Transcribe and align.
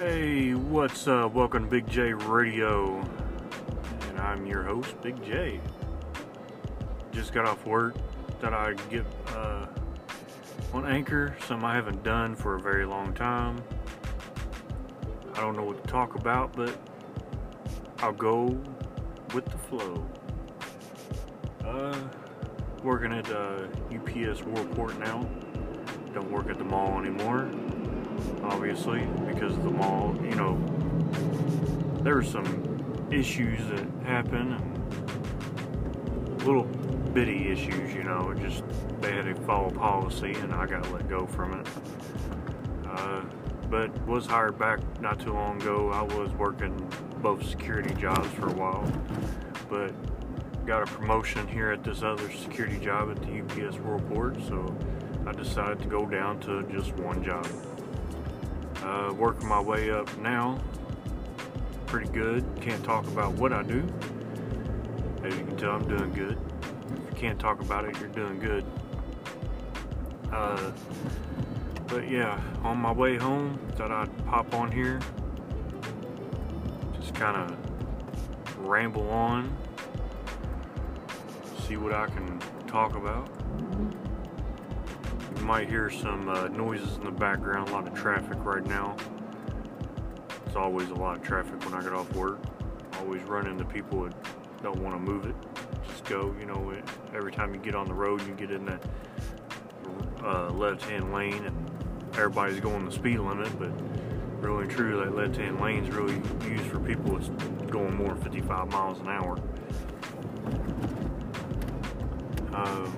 Hey, 0.00 0.54
what's 0.54 1.06
up? 1.08 1.34
Welcome 1.34 1.64
to 1.64 1.70
Big 1.70 1.86
J 1.86 2.14
Radio. 2.14 3.06
And 4.08 4.18
I'm 4.18 4.46
your 4.46 4.62
host, 4.62 4.98
Big 5.02 5.22
J. 5.22 5.60
Just 7.12 7.34
got 7.34 7.44
off 7.44 7.66
work. 7.66 7.96
Thought 8.40 8.54
I'd 8.54 8.88
get 8.88 9.04
uh, 9.26 9.66
on 10.72 10.86
Anchor, 10.86 11.36
something 11.46 11.68
I 11.68 11.74
haven't 11.74 12.02
done 12.02 12.34
for 12.34 12.54
a 12.54 12.60
very 12.60 12.86
long 12.86 13.12
time. 13.12 13.62
I 15.34 15.42
don't 15.42 15.54
know 15.54 15.64
what 15.64 15.84
to 15.84 15.90
talk 15.90 16.14
about, 16.14 16.54
but 16.56 16.74
I'll 17.98 18.14
go 18.14 18.58
with 19.34 19.44
the 19.44 19.58
flow. 19.58 20.08
Uh, 21.62 22.08
working 22.82 23.12
at 23.12 23.30
uh, 23.30 23.66
UPS 23.94 24.40
Worldport 24.40 24.98
now. 24.98 25.28
Don't 26.14 26.30
work 26.30 26.48
at 26.48 26.56
the 26.56 26.64
mall 26.64 26.98
anymore 26.98 27.50
obviously, 28.42 29.06
because 29.26 29.52
of 29.52 29.64
the 29.64 29.70
mall, 29.70 30.16
you 30.22 30.34
know, 30.34 30.58
there 32.02 32.14
were 32.14 32.24
some 32.24 33.08
issues 33.10 33.58
that 33.68 33.86
happened 34.04 34.54
and 34.54 36.42
little 36.44 36.64
bitty 37.12 37.48
issues, 37.48 37.92
you 37.94 38.02
know, 38.02 38.32
just 38.34 38.62
they 39.00 39.12
had 39.12 39.24
to 39.24 39.34
follow 39.42 39.70
policy 39.70 40.32
and 40.32 40.52
I 40.52 40.66
got 40.66 40.90
let 40.92 41.08
go 41.08 41.26
from 41.26 41.60
it. 41.60 41.66
Uh, 42.86 43.22
but 43.68 43.96
was 44.06 44.26
hired 44.26 44.58
back 44.58 44.80
not 45.00 45.20
too 45.20 45.32
long 45.32 45.60
ago. 45.62 45.90
I 45.90 46.02
was 46.02 46.30
working 46.32 46.74
both 47.22 47.46
security 47.48 47.94
jobs 47.94 48.28
for 48.30 48.48
a 48.48 48.52
while, 48.52 48.90
but 49.68 49.92
got 50.66 50.82
a 50.82 50.86
promotion 50.86 51.46
here 51.46 51.70
at 51.70 51.84
this 51.84 52.02
other 52.02 52.30
security 52.32 52.78
job 52.78 53.10
at 53.10 53.22
the 53.22 53.40
UPS 53.40 53.76
Worldport, 53.76 54.46
so 54.48 54.74
I 55.26 55.32
decided 55.32 55.80
to 55.80 55.88
go 55.88 56.06
down 56.06 56.40
to 56.40 56.62
just 56.72 56.94
one 56.94 57.22
job. 57.22 57.46
Uh, 58.82 59.12
working 59.12 59.48
my 59.48 59.60
way 59.60 59.90
up 59.90 60.16
now. 60.18 60.58
Pretty 61.86 62.10
good. 62.10 62.44
Can't 62.60 62.82
talk 62.84 63.06
about 63.06 63.34
what 63.34 63.52
I 63.52 63.62
do. 63.62 63.84
As 65.22 65.36
you 65.36 65.44
can 65.44 65.56
tell, 65.56 65.72
I'm 65.72 65.86
doing 65.86 66.12
good. 66.12 66.38
If 66.92 67.10
you 67.10 67.16
can't 67.16 67.38
talk 67.38 67.60
about 67.60 67.84
it, 67.84 67.98
you're 67.98 68.08
doing 68.08 68.38
good. 68.38 68.64
Uh, 70.32 70.72
but 71.88 72.08
yeah, 72.08 72.40
on 72.62 72.78
my 72.78 72.92
way 72.92 73.16
home, 73.16 73.58
thought 73.72 73.90
I'd 73.90 74.26
pop 74.26 74.54
on 74.54 74.70
here. 74.70 75.00
Just 76.94 77.14
kind 77.14 77.36
of 77.36 78.66
ramble 78.66 79.10
on. 79.10 79.54
See 81.66 81.76
what 81.76 81.92
I 81.92 82.06
can 82.06 82.40
talk 82.66 82.94
about. 82.94 83.28
Might 85.50 85.68
hear 85.68 85.90
some 85.90 86.28
uh, 86.28 86.46
noises 86.46 86.96
in 86.98 87.04
the 87.06 87.10
background, 87.10 87.70
a 87.70 87.72
lot 87.72 87.84
of 87.84 87.92
traffic 87.92 88.38
right 88.44 88.64
now. 88.64 88.94
It's 90.46 90.54
always 90.54 90.90
a 90.90 90.94
lot 90.94 91.16
of 91.16 91.24
traffic 91.24 91.64
when 91.64 91.74
I 91.74 91.82
get 91.82 91.92
off 91.92 92.14
work. 92.14 92.38
Always 93.00 93.20
run 93.22 93.48
into 93.48 93.64
people 93.64 94.04
that 94.04 94.14
don't 94.62 94.80
want 94.80 94.94
to 94.94 95.00
move 95.00 95.26
it. 95.26 95.34
Just 95.88 96.04
go, 96.04 96.32
you 96.38 96.46
know, 96.46 96.72
every 97.12 97.32
time 97.32 97.52
you 97.52 97.58
get 97.58 97.74
on 97.74 97.88
the 97.88 97.92
road, 97.92 98.24
you 98.28 98.34
get 98.34 98.52
in 98.52 98.64
that 98.66 98.80
uh, 100.22 100.50
left-hand 100.50 101.12
lane 101.12 101.44
and 101.44 101.70
everybody's 102.14 102.60
going 102.60 102.84
the 102.84 102.92
speed 102.92 103.18
limit, 103.18 103.50
but 103.58 103.72
really 104.40 104.68
true, 104.68 105.00
that 105.00 105.16
left-hand 105.16 105.60
lane 105.60 105.84
is 105.84 105.92
really 105.92 106.22
used 106.48 106.66
for 106.66 106.78
people 106.78 107.18
that's 107.18 107.28
going 107.72 107.96
more 107.96 108.14
than 108.14 108.22
55 108.22 108.70
miles 108.70 109.00
an 109.00 109.08
hour. 109.08 109.36
Um, 112.54 112.96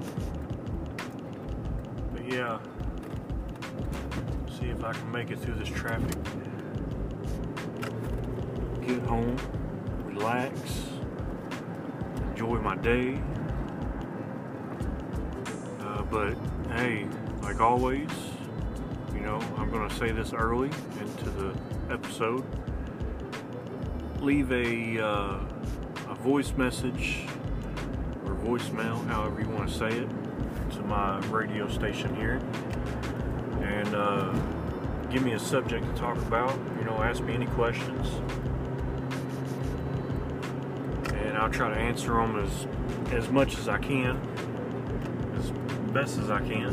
yeah, 2.33 2.58
see 4.58 4.70
if 4.70 4.83
I 4.83 4.92
can 4.92 5.12
make 5.12 5.30
it 5.30 5.38
through 5.38 5.56
this 5.56 5.69
traffic. 5.69 6.16
Get 8.80 9.02
home, 9.02 9.36
relax, 10.05 10.86
enjoy 12.30 12.58
my 12.61 12.77
day. 12.77 13.20
Uh, 15.80 16.02
but 16.05 16.34
hey, 16.74 17.06
like 17.42 17.61
always, 17.61 18.08
you 19.12 19.20
know, 19.20 19.39
I'm 19.58 19.70
going 19.70 19.86
to 19.86 19.95
say 19.95 20.11
this 20.11 20.33
early 20.33 20.70
into 21.01 21.29
the 21.29 21.55
episode. 21.90 22.45
Leave 24.20 24.51
a, 24.52 25.05
uh, 25.05 25.40
a 26.08 26.14
voice 26.14 26.52
message 26.56 27.27
or 28.24 28.35
voicemail, 28.36 29.06
however 29.08 29.42
you 29.42 29.48
want 29.51 29.68
to 29.68 29.74
say 29.74 29.89
it 29.89 30.08
to 30.82 30.88
my 30.88 31.18
radio 31.26 31.68
station 31.68 32.14
here 32.16 32.40
and 33.62 33.94
uh, 33.94 34.32
give 35.10 35.22
me 35.22 35.32
a 35.32 35.38
subject 35.38 35.84
to 35.84 36.00
talk 36.00 36.16
about. 36.18 36.58
You 36.78 36.84
know, 36.84 37.02
ask 37.02 37.22
me 37.22 37.34
any 37.34 37.46
questions, 37.46 38.08
and 41.14 41.36
I'll 41.36 41.50
try 41.50 41.68
to 41.68 41.76
answer 41.76 42.14
them 42.14 42.38
as 42.38 42.66
as 43.12 43.28
much 43.30 43.58
as 43.58 43.68
I 43.68 43.78
can, 43.78 44.16
as 45.38 45.50
best 45.92 46.18
as 46.18 46.30
I 46.30 46.40
can. 46.40 46.72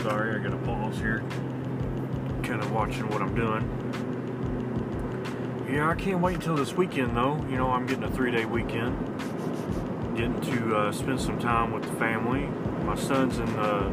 Sorry, 0.00 0.36
I 0.36 0.42
got 0.42 0.50
to 0.50 0.58
pause 0.58 0.98
here. 0.98 1.22
Kind 2.42 2.62
of 2.62 2.72
watching 2.72 3.08
what 3.08 3.22
I'm 3.22 3.34
doing. 3.34 3.72
Yeah, 5.68 5.90
I 5.90 5.94
can't 5.96 6.20
wait 6.20 6.36
until 6.36 6.54
this 6.54 6.72
weekend 6.74 7.16
though. 7.16 7.36
You 7.50 7.56
know, 7.56 7.70
I'm 7.70 7.86
getting 7.86 8.04
a 8.04 8.10
three-day 8.10 8.44
weekend 8.44 8.96
getting 10.16 10.40
to 10.40 10.74
uh, 10.74 10.92
spend 10.92 11.20
some 11.20 11.38
time 11.38 11.72
with 11.72 11.82
the 11.82 11.92
family. 11.96 12.46
My 12.84 12.94
son's 12.94 13.38
in 13.38 13.52
the 13.52 13.92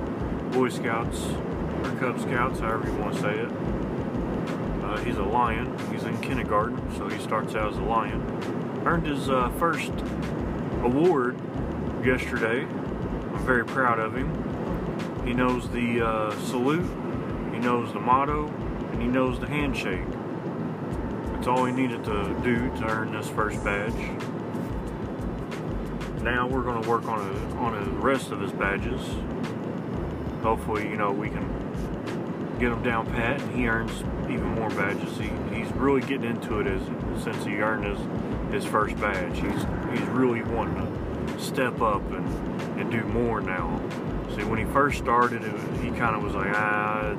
Boy 0.54 0.70
Scouts, 0.70 1.20
or 1.84 1.92
Cub 2.00 2.18
Scouts, 2.18 2.60
however 2.60 2.90
you 2.90 2.96
want 2.98 3.16
to 3.16 3.22
say 3.22 3.40
it. 3.40 3.52
Uh, 4.84 4.98
he's 5.04 5.18
a 5.18 5.24
lion. 5.24 5.78
He's 5.92 6.04
in 6.04 6.18
kindergarten, 6.22 6.80
so 6.96 7.10
he 7.10 7.20
starts 7.20 7.56
out 7.56 7.74
as 7.74 7.78
a 7.78 7.82
lion. 7.82 8.22
Earned 8.86 9.06
his 9.06 9.30
uh, 9.30 9.50
first 9.60 9.92
award 10.82 11.38
yesterday. 12.06 12.62
I'm 12.62 13.46
very 13.46 13.66
proud 13.66 14.00
of 14.00 14.16
him. 14.16 14.30
He 15.26 15.34
knows 15.34 15.70
the 15.70 16.08
uh, 16.08 16.40
salute, 16.46 16.90
he 17.52 17.60
knows 17.60 17.92
the 17.92 18.00
motto, 18.00 18.48
and 18.48 19.02
he 19.02 19.10
knows 19.10 19.42
the 19.42 19.48
handshake. 19.48 20.06
That's 21.34 21.48
all 21.48 21.66
he 21.66 21.74
needed 21.74 22.06
to 22.06 22.34
do 22.44 22.70
to 22.78 22.86
earn 22.88 23.12
this 23.12 23.28
first 23.30 23.62
badge 23.64 23.94
now 26.24 26.48
we're 26.48 26.64
going 26.64 26.82
to 26.82 26.90
work 26.90 27.06
on 27.06 27.20
a, 27.20 27.56
on 27.58 27.84
the 27.84 27.92
rest 28.00 28.32
of 28.32 28.40
his 28.40 28.52
badges. 28.52 29.02
Hopefully, 30.42 30.88
you 30.88 30.96
know, 30.96 31.12
we 31.12 31.30
can 31.30 31.48
get 32.60 32.72
him 32.72 32.82
down 32.84 33.06
pat 33.08 33.42
and 33.42 33.56
he 33.56 33.68
earns 33.68 33.92
even 34.30 34.56
more 34.56 34.70
badges. 34.70 35.18
He, 35.18 35.30
he's 35.56 35.72
really 35.74 36.02
getting 36.02 36.30
into 36.30 36.60
it 36.60 36.68
as 36.68 36.82
since 37.24 37.44
he 37.46 37.56
earned 37.58 37.86
his, 37.86 38.54
his 38.54 38.66
first 38.66 38.98
badge. 38.98 39.36
He's 39.36 39.66
he's 39.92 40.08
really 40.10 40.44
wanting 40.44 40.76
to 41.28 41.40
step 41.40 41.82
up 41.82 42.02
and, 42.12 42.80
and 42.80 42.92
do 42.92 43.04
more 43.04 43.42
now. 43.42 43.82
See, 44.36 44.44
when 44.44 44.60
he 44.60 44.66
first 44.66 44.98
started, 44.98 45.44
it, 45.44 45.54
he 45.82 45.90
kind 45.92 46.16
of 46.16 46.24
was 46.24 46.34
like, 46.34 46.52
ah, 46.56 47.16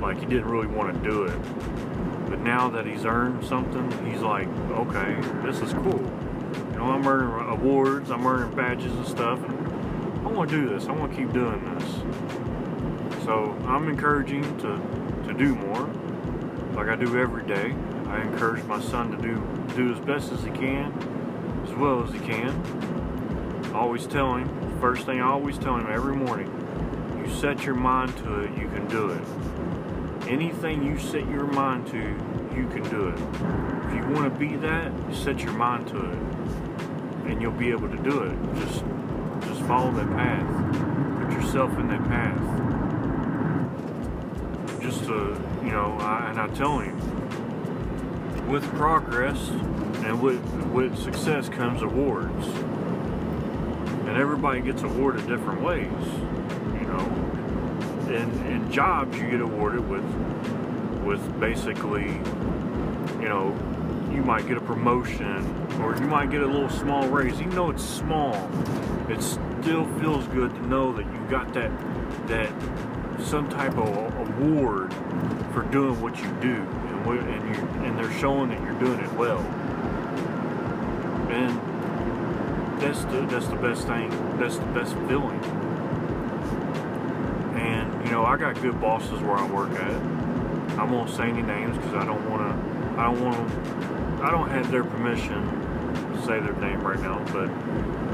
like 0.00 0.18
he 0.18 0.26
didn't 0.26 0.48
really 0.48 0.66
want 0.66 0.94
to 0.94 1.08
do 1.08 1.24
it. 1.24 1.38
But 2.28 2.40
now 2.40 2.68
that 2.70 2.86
he's 2.86 3.04
earned 3.04 3.44
something, 3.44 3.90
he's 4.10 4.22
like, 4.22 4.48
okay, 4.70 5.16
this 5.42 5.60
is 5.60 5.72
cool. 5.72 6.23
Know, 6.84 6.90
I'm 6.90 7.08
earning 7.08 7.48
awards, 7.48 8.10
I'm 8.10 8.26
earning 8.26 8.54
badges 8.54 8.92
and 8.92 9.06
stuff. 9.06 9.42
And 9.42 10.26
I 10.26 10.30
want 10.30 10.50
to 10.50 10.56
do 10.56 10.68
this. 10.68 10.86
I 10.86 10.92
want 10.92 11.12
to 11.12 11.16
keep 11.16 11.32
doing 11.32 11.64
this. 11.74 13.24
So 13.24 13.56
I'm 13.66 13.88
encouraging 13.88 14.42
to 14.58 14.78
to 15.26 15.32
do 15.32 15.54
more, 15.54 15.88
like 16.74 16.88
I 16.88 16.96
do 16.96 17.18
every 17.18 17.42
day. 17.44 17.74
I 18.06 18.20
encourage 18.20 18.62
my 18.64 18.82
son 18.82 19.10
to 19.12 19.16
do 19.16 19.42
do 19.74 19.94
as 19.94 20.00
best 20.00 20.30
as 20.30 20.44
he 20.44 20.50
can, 20.50 20.92
as 21.64 21.72
well 21.72 22.04
as 22.04 22.12
he 22.12 22.18
can. 22.18 22.50
I 23.72 23.78
always 23.78 24.06
tell 24.06 24.36
him, 24.36 24.78
first 24.78 25.06
thing 25.06 25.22
I 25.22 25.28
always 25.28 25.56
tell 25.56 25.78
him 25.78 25.86
every 25.90 26.14
morning, 26.14 26.50
you 27.18 27.34
set 27.34 27.64
your 27.64 27.76
mind 27.76 28.14
to 28.18 28.40
it, 28.40 28.50
you 28.58 28.68
can 28.68 28.86
do 28.88 29.08
it. 29.08 30.28
Anything 30.28 30.84
you 30.84 30.98
set 30.98 31.26
your 31.30 31.46
mind 31.46 31.86
to, 31.88 31.98
you 31.98 32.68
can 32.68 32.82
do 32.90 33.08
it. 33.08 33.18
If 33.88 33.94
you 33.94 34.06
want 34.14 34.30
to 34.30 34.38
be 34.38 34.56
that, 34.56 34.92
you 35.08 35.14
set 35.14 35.40
your 35.40 35.54
mind 35.54 35.88
to 35.88 36.10
it 36.10 36.18
and 37.26 37.40
you'll 37.40 37.52
be 37.52 37.70
able 37.70 37.88
to 37.88 37.98
do 37.98 38.22
it. 38.22 38.36
Just 38.56 38.84
just 39.46 39.62
follow 39.62 39.92
that 39.92 40.08
path. 40.10 40.46
Put 41.20 41.32
yourself 41.32 41.78
in 41.78 41.88
that 41.88 42.04
path. 42.04 42.40
Just 44.80 45.04
to, 45.04 45.36
you 45.62 45.70
know, 45.70 45.96
I, 46.00 46.30
and 46.30 46.40
I 46.40 46.48
tell 46.48 46.78
him, 46.78 46.98
with 48.48 48.64
progress 48.74 49.48
and 50.04 50.20
with, 50.20 50.42
with 50.72 50.98
success 50.98 51.48
comes 51.48 51.82
awards. 51.82 52.46
And 54.06 54.16
everybody 54.16 54.60
gets 54.60 54.82
awarded 54.82 55.26
different 55.26 55.62
ways, 55.62 55.90
you 56.80 56.86
know. 56.86 57.06
In, 58.08 58.30
in 58.46 58.70
jobs, 58.70 59.16
you 59.16 59.30
get 59.30 59.40
awarded 59.40 59.88
with, 59.88 60.04
with 61.04 61.40
basically, 61.40 62.20
you 63.20 63.28
know, 63.28 63.56
you 64.14 64.22
might 64.22 64.46
get 64.46 64.56
a 64.56 64.60
promotion 64.60 65.44
or 65.80 65.96
you 65.96 66.06
might 66.06 66.30
get 66.30 66.40
a 66.40 66.46
little 66.46 66.70
small 66.70 67.08
raise. 67.08 67.40
Even 67.40 67.54
though 67.54 67.70
it's 67.70 67.84
small, 67.84 68.34
it 69.08 69.20
still 69.22 69.86
feels 69.98 70.26
good 70.28 70.54
to 70.54 70.66
know 70.66 70.92
that 70.92 71.04
you 71.06 71.26
got 71.28 71.52
that 71.54 71.70
that 72.28 72.52
some 73.20 73.48
type 73.48 73.76
of 73.76 74.16
award 74.28 74.92
for 75.52 75.62
doing 75.70 76.00
what 76.00 76.16
you 76.18 76.28
do, 76.40 76.54
and, 76.54 77.06
we, 77.06 77.18
and, 77.18 77.54
you, 77.54 77.62
and 77.84 77.98
they're 77.98 78.12
showing 78.18 78.50
that 78.50 78.60
you're 78.62 78.78
doing 78.78 78.98
it 78.98 79.12
well. 79.14 79.38
And 81.30 82.80
that's 82.80 83.04
the 83.04 83.20
that's 83.30 83.46
the 83.46 83.56
best 83.56 83.86
thing. 83.86 84.10
That's 84.38 84.58
the 84.58 84.66
best 84.66 84.94
feeling. 85.08 85.42
And 87.56 88.04
you 88.04 88.10
know, 88.10 88.24
I 88.24 88.36
got 88.36 88.60
good 88.60 88.80
bosses 88.80 89.20
where 89.20 89.36
I 89.36 89.46
work 89.50 89.70
at. 89.72 90.78
I 90.78 90.84
won't 90.84 91.10
say 91.10 91.24
any 91.24 91.42
names 91.42 91.76
because 91.76 91.94
I 91.94 92.04
don't 92.04 92.28
want 92.28 92.42
to. 92.42 93.00
I 93.00 93.04
don't 93.04 93.24
want 93.24 93.36
to. 93.36 93.93
I 94.24 94.30
don't 94.30 94.48
have 94.48 94.70
their 94.70 94.84
permission 94.84 95.42
to 96.14 96.22
say 96.22 96.40
their 96.40 96.54
name 96.54 96.80
right 96.80 96.98
now. 96.98 97.22
But 97.30 97.50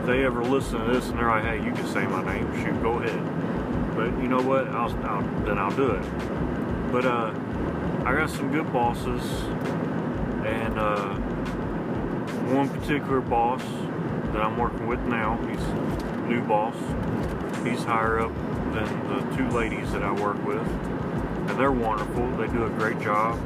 if 0.00 0.06
they 0.06 0.24
ever 0.24 0.42
listen 0.42 0.80
to 0.80 0.92
this 0.92 1.08
and 1.08 1.16
they're 1.16 1.28
like, 1.28 1.44
"Hey, 1.44 1.64
you 1.64 1.70
can 1.70 1.86
say 1.86 2.04
my 2.04 2.20
name," 2.24 2.52
shoot, 2.64 2.82
go 2.82 2.94
ahead. 2.94 3.94
But 3.94 4.20
you 4.20 4.26
know 4.26 4.42
what? 4.42 4.66
I'll, 4.70 4.92
I'll 5.06 5.22
then 5.44 5.56
I'll 5.56 5.70
do 5.70 5.92
it. 5.92 6.02
But 6.90 7.04
uh, 7.04 7.32
I 8.04 8.12
got 8.16 8.28
some 8.28 8.50
good 8.50 8.72
bosses, 8.72 9.22
and 10.44 10.76
uh, 10.76 11.14
one 12.54 12.68
particular 12.68 13.20
boss 13.20 13.62
that 14.32 14.42
I'm 14.42 14.58
working 14.58 14.88
with 14.88 15.00
now, 15.02 15.38
he's 15.48 15.62
a 15.62 16.26
new 16.26 16.40
boss. 16.40 16.74
He's 17.64 17.84
higher 17.84 18.18
up 18.18 18.34
than 18.74 19.08
the 19.08 19.36
two 19.36 19.48
ladies 19.50 19.92
that 19.92 20.02
I 20.02 20.10
work 20.10 20.44
with, 20.44 20.66
and 20.66 21.50
they're 21.50 21.70
wonderful. 21.70 22.28
They 22.36 22.48
do 22.48 22.64
a 22.64 22.70
great 22.70 23.00
job. 23.00 23.38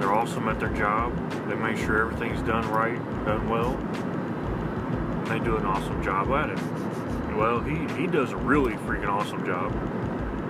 They're 0.00 0.14
awesome 0.14 0.48
at 0.48 0.58
their 0.58 0.70
job. 0.70 1.14
They 1.46 1.54
make 1.56 1.76
sure 1.76 2.06
everything's 2.06 2.40
done 2.48 2.66
right, 2.70 2.96
done 3.26 3.50
well. 3.50 3.76
And 3.76 5.26
they 5.26 5.38
do 5.40 5.58
an 5.58 5.66
awesome 5.66 6.02
job 6.02 6.30
at 6.30 6.48
it. 6.48 7.36
Well, 7.36 7.60
he, 7.60 7.86
he 8.00 8.06
does 8.06 8.32
a 8.32 8.36
really 8.38 8.72
freaking 8.72 9.08
awesome 9.08 9.44
job. 9.44 9.70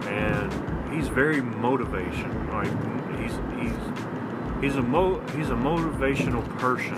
And 0.07 0.95
he's 0.95 1.09
very 1.09 1.41
motivation. 1.41 2.49
Like 2.53 2.71
he's 3.19 3.33
he's 3.59 4.63
he's 4.63 4.77
a 4.77 4.83
mo 4.83 5.19
he's 5.37 5.51
a 5.51 5.57
motivational 5.57 6.49
person. 6.61 6.97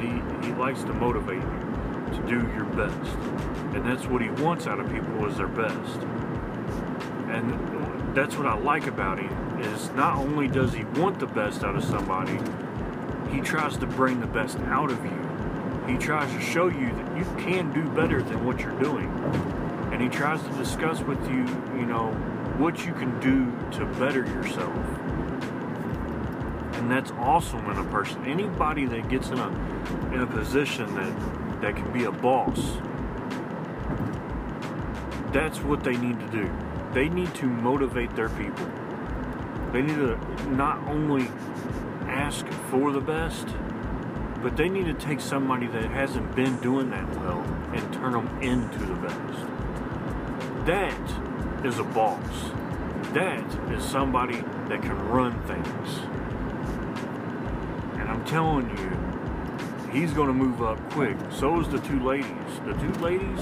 He 0.00 0.48
he 0.48 0.52
likes 0.54 0.82
to 0.82 0.92
motivate 0.92 1.36
you 1.36 2.16
to 2.16 2.26
do 2.26 2.52
your 2.52 2.64
best. 2.64 3.16
And 3.76 3.86
that's 3.86 4.06
what 4.06 4.22
he 4.22 4.28
wants 4.42 4.66
out 4.66 4.80
of 4.80 4.90
people 4.90 5.24
is 5.26 5.36
their 5.36 5.46
best. 5.46 6.00
And 7.28 8.12
that's 8.12 8.36
what 8.36 8.48
I 8.48 8.58
like 8.58 8.88
about 8.88 9.20
him 9.20 9.41
is 9.62 9.90
not 9.90 10.16
only 10.18 10.48
does 10.48 10.72
he 10.72 10.84
want 10.84 11.18
the 11.18 11.26
best 11.26 11.62
out 11.62 11.76
of 11.76 11.84
somebody, 11.84 12.38
he 13.30 13.40
tries 13.40 13.76
to 13.78 13.86
bring 13.86 14.20
the 14.20 14.26
best 14.26 14.58
out 14.60 14.90
of 14.90 15.04
you. 15.04 15.92
He 15.92 15.98
tries 15.98 16.32
to 16.32 16.40
show 16.40 16.68
you 16.68 16.92
that 16.92 17.16
you 17.16 17.24
can 17.38 17.72
do 17.72 17.88
better 17.90 18.22
than 18.22 18.44
what 18.44 18.60
you're 18.60 18.78
doing. 18.78 19.08
And 19.92 20.00
he 20.00 20.08
tries 20.08 20.42
to 20.42 20.50
discuss 20.50 21.00
with 21.00 21.20
you, 21.28 21.40
you 21.78 21.86
know, 21.86 22.12
what 22.58 22.86
you 22.86 22.92
can 22.92 23.18
do 23.20 23.50
to 23.78 23.86
better 23.98 24.24
yourself. 24.24 24.76
And 26.74 26.90
that's 26.90 27.10
awesome 27.12 27.68
in 27.70 27.78
a 27.78 27.84
person. 27.90 28.24
Anybody 28.24 28.86
that 28.86 29.08
gets 29.08 29.28
in 29.28 29.38
a 29.38 29.48
in 30.12 30.20
a 30.20 30.26
position 30.26 30.94
that 30.94 31.60
that 31.60 31.76
can 31.76 31.92
be 31.92 32.04
a 32.04 32.12
boss, 32.12 32.58
that's 35.32 35.60
what 35.60 35.84
they 35.84 35.96
need 35.96 36.18
to 36.20 36.26
do. 36.28 36.50
They 36.92 37.08
need 37.08 37.34
to 37.36 37.46
motivate 37.46 38.14
their 38.14 38.28
people. 38.30 38.68
They 39.72 39.80
need 39.80 39.96
to 39.96 40.16
not 40.50 40.86
only 40.86 41.28
ask 42.06 42.46
for 42.70 42.92
the 42.92 43.00
best, 43.00 43.46
but 44.42 44.56
they 44.56 44.68
need 44.68 44.84
to 44.86 44.94
take 44.94 45.20
somebody 45.20 45.66
that 45.68 45.84
hasn't 45.90 46.34
been 46.34 46.58
doing 46.60 46.90
that 46.90 47.08
well 47.20 47.40
and 47.72 47.92
turn 47.94 48.12
them 48.12 48.28
into 48.42 48.78
the 48.78 48.94
best. 48.96 50.66
That 50.66 51.64
is 51.64 51.78
a 51.78 51.84
boss. 51.84 52.50
That 53.14 53.44
is 53.72 53.82
somebody 53.82 54.42
that 54.68 54.82
can 54.82 54.98
run 55.08 55.40
things. 55.44 55.98
And 57.98 58.10
I'm 58.10 58.24
telling 58.24 58.68
you, 58.76 59.92
he's 59.92 60.12
going 60.12 60.28
to 60.28 60.34
move 60.34 60.62
up 60.62 60.78
quick. 60.90 61.16
So 61.30 61.60
is 61.60 61.68
the 61.68 61.78
two 61.80 62.00
ladies. 62.00 62.26
The 62.66 62.74
two 62.74 62.92
ladies, 63.00 63.40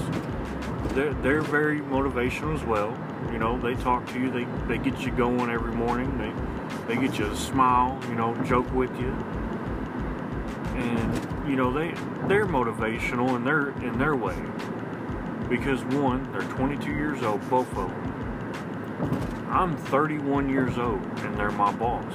they're, 0.93 1.13
they're 1.15 1.41
very 1.41 1.81
motivational 1.81 2.55
as 2.55 2.63
well. 2.63 2.97
You 3.31 3.39
know, 3.39 3.59
they 3.59 3.75
talk 3.75 4.07
to 4.13 4.19
you, 4.19 4.31
they, 4.31 4.45
they 4.67 4.77
get 4.77 4.99
you 5.01 5.11
going 5.11 5.49
every 5.49 5.73
morning, 5.73 6.17
they, 6.17 6.93
they 6.93 6.99
get 6.99 7.17
you 7.17 7.29
to 7.29 7.35
smile, 7.35 7.99
you 8.09 8.15
know, 8.15 8.35
joke 8.43 8.71
with 8.73 8.91
you. 8.99 9.11
And, 10.75 11.49
you 11.49 11.55
know, 11.55 11.71
they, 11.71 11.91
they're 12.27 12.47
motivational 12.47 13.35
in 13.35 13.43
their, 13.43 13.69
in 13.85 13.97
their 13.97 14.15
way. 14.15 14.37
Because 15.49 15.83
one, 15.95 16.31
they're 16.31 16.41
22 16.41 16.89
years 16.91 17.23
old, 17.23 17.47
both 17.49 17.69
of 17.77 17.89
them. 17.89 18.11
I'm 19.51 19.75
31 19.75 20.49
years 20.49 20.77
old 20.77 21.03
and 21.19 21.37
they're 21.37 21.51
my 21.51 21.73
boss. 21.73 22.13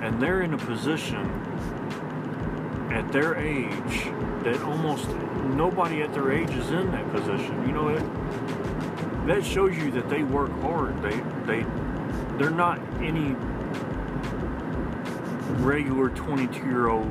And 0.00 0.22
they're 0.22 0.42
in 0.42 0.54
a 0.54 0.58
position 0.58 1.28
at 2.92 3.10
their 3.12 3.36
age 3.36 4.04
that 4.44 4.62
almost 4.62 5.08
nobody 5.54 6.02
at 6.02 6.14
their 6.14 6.32
age 6.32 6.50
is 6.50 6.70
in 6.70 6.90
that 6.92 7.10
position. 7.12 7.66
You 7.66 7.72
know, 7.72 7.88
it, 7.88 8.02
that 9.30 9.44
shows 9.44 9.76
you 9.76 9.92
that 9.92 10.08
they 10.08 10.24
work 10.24 10.50
hard. 10.60 11.00
They 11.02 11.20
they 11.46 11.64
they're 12.36 12.50
not 12.50 12.80
any 13.00 13.36
regular 15.62 16.10
22 16.10 16.58
year 16.64 16.88
old 16.88 17.08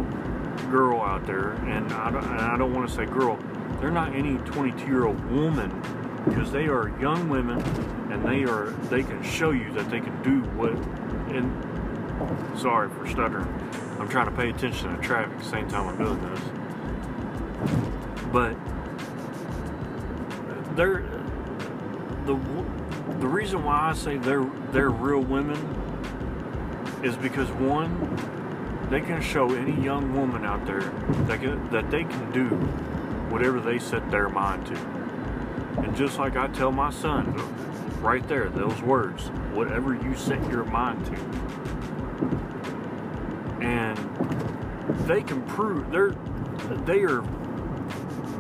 girl 0.70 1.00
out 1.00 1.26
there, 1.26 1.52
and 1.52 1.90
I 1.94 2.12
don't, 2.12 2.24
and 2.26 2.42
I 2.42 2.58
don't 2.58 2.74
want 2.74 2.90
to 2.90 2.96
say 2.96 3.06
girl. 3.06 3.40
They're 3.80 3.90
not 3.90 4.14
any 4.14 4.38
22 4.40 4.86
year 4.86 5.06
old 5.06 5.24
woman 5.32 5.70
because 6.26 6.52
they 6.52 6.68
are 6.68 6.90
young 7.00 7.30
women, 7.30 7.62
and 8.12 8.26
they 8.26 8.44
are 8.44 8.72
they 8.90 9.04
can 9.04 9.24
show 9.24 9.52
you 9.52 9.72
that 9.74 9.90
they 9.90 10.02
can 10.02 10.22
do 10.22 10.42
what. 10.58 10.74
And 11.34 12.60
sorry 12.60 12.90
for 12.90 13.08
stuttering. 13.08 13.48
I'm 13.98 14.10
trying 14.10 14.26
to 14.26 14.36
pay 14.36 14.50
attention 14.50 14.94
to 14.94 15.02
traffic 15.02 15.38
at 15.38 15.40
the 15.40 15.50
same 15.50 15.70
time 15.70 15.88
I'm 15.88 15.98
doing 15.98 16.22
this. 16.34 16.42
But 18.34 18.58
they're 20.76 21.19
the 22.30 23.16
the 23.20 23.28
reason 23.28 23.64
why 23.64 23.90
I 23.90 23.94
say 23.94 24.18
they're 24.18 24.48
they're 24.72 24.92
real 24.92 25.22
women 25.22 25.58
is 27.04 27.16
because 27.18 27.50
one, 27.52 28.88
they 28.90 29.02
can 29.02 29.22
show 29.22 29.54
any 29.54 29.82
young 29.84 30.14
woman 30.14 30.46
out 30.46 30.66
there 30.66 30.92
that 31.28 31.42
can, 31.42 31.70
that 31.70 31.90
they 31.90 32.04
can 32.04 32.32
do 32.32 32.48
whatever 33.30 33.60
they 33.60 33.80
set 33.80 34.12
their 34.12 34.30
mind 34.30 34.66
to. 34.68 34.76
And 35.84 35.96
just 35.96 36.20
like 36.20 36.36
I 36.36 36.48
tell 36.48 36.72
my 36.72 36.92
son, 36.92 37.34
right 38.02 38.28
there, 38.28 38.50
those 38.50 38.80
words, 38.82 39.30
whatever 39.54 39.94
you 39.96 40.16
set 40.16 40.46
your 40.50 40.66
mind 40.66 41.06
to. 41.06 41.16
And 43.66 43.98
they 45.08 45.22
can 45.24 45.42
prove 45.44 45.90
they're 45.92 46.16
they 46.86 47.02
are 47.04 47.22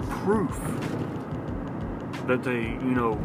proof 0.10 0.60
that 2.28 2.44
they, 2.44 2.62
you 2.62 2.94
know, 2.94 3.20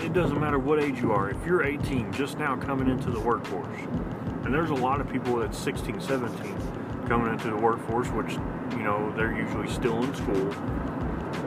it 0.00 0.12
doesn't 0.12 0.38
matter 0.38 0.58
what 0.58 0.82
age 0.82 1.00
you 1.00 1.12
are. 1.12 1.30
If 1.30 1.44
you're 1.46 1.64
18, 1.64 2.12
just 2.12 2.38
now 2.38 2.56
coming 2.56 2.88
into 2.88 3.10
the 3.10 3.20
workforce, 3.20 3.78
and 4.44 4.52
there's 4.52 4.70
a 4.70 4.74
lot 4.74 5.00
of 5.00 5.10
people 5.10 5.36
that's 5.36 5.58
16, 5.58 6.00
17 6.00 6.56
coming 7.06 7.32
into 7.32 7.48
the 7.48 7.56
workforce, 7.56 8.08
which, 8.08 8.32
you 8.72 8.82
know, 8.82 9.12
they're 9.16 9.36
usually 9.36 9.68
still 9.68 10.02
in 10.02 10.14
school, 10.14 10.52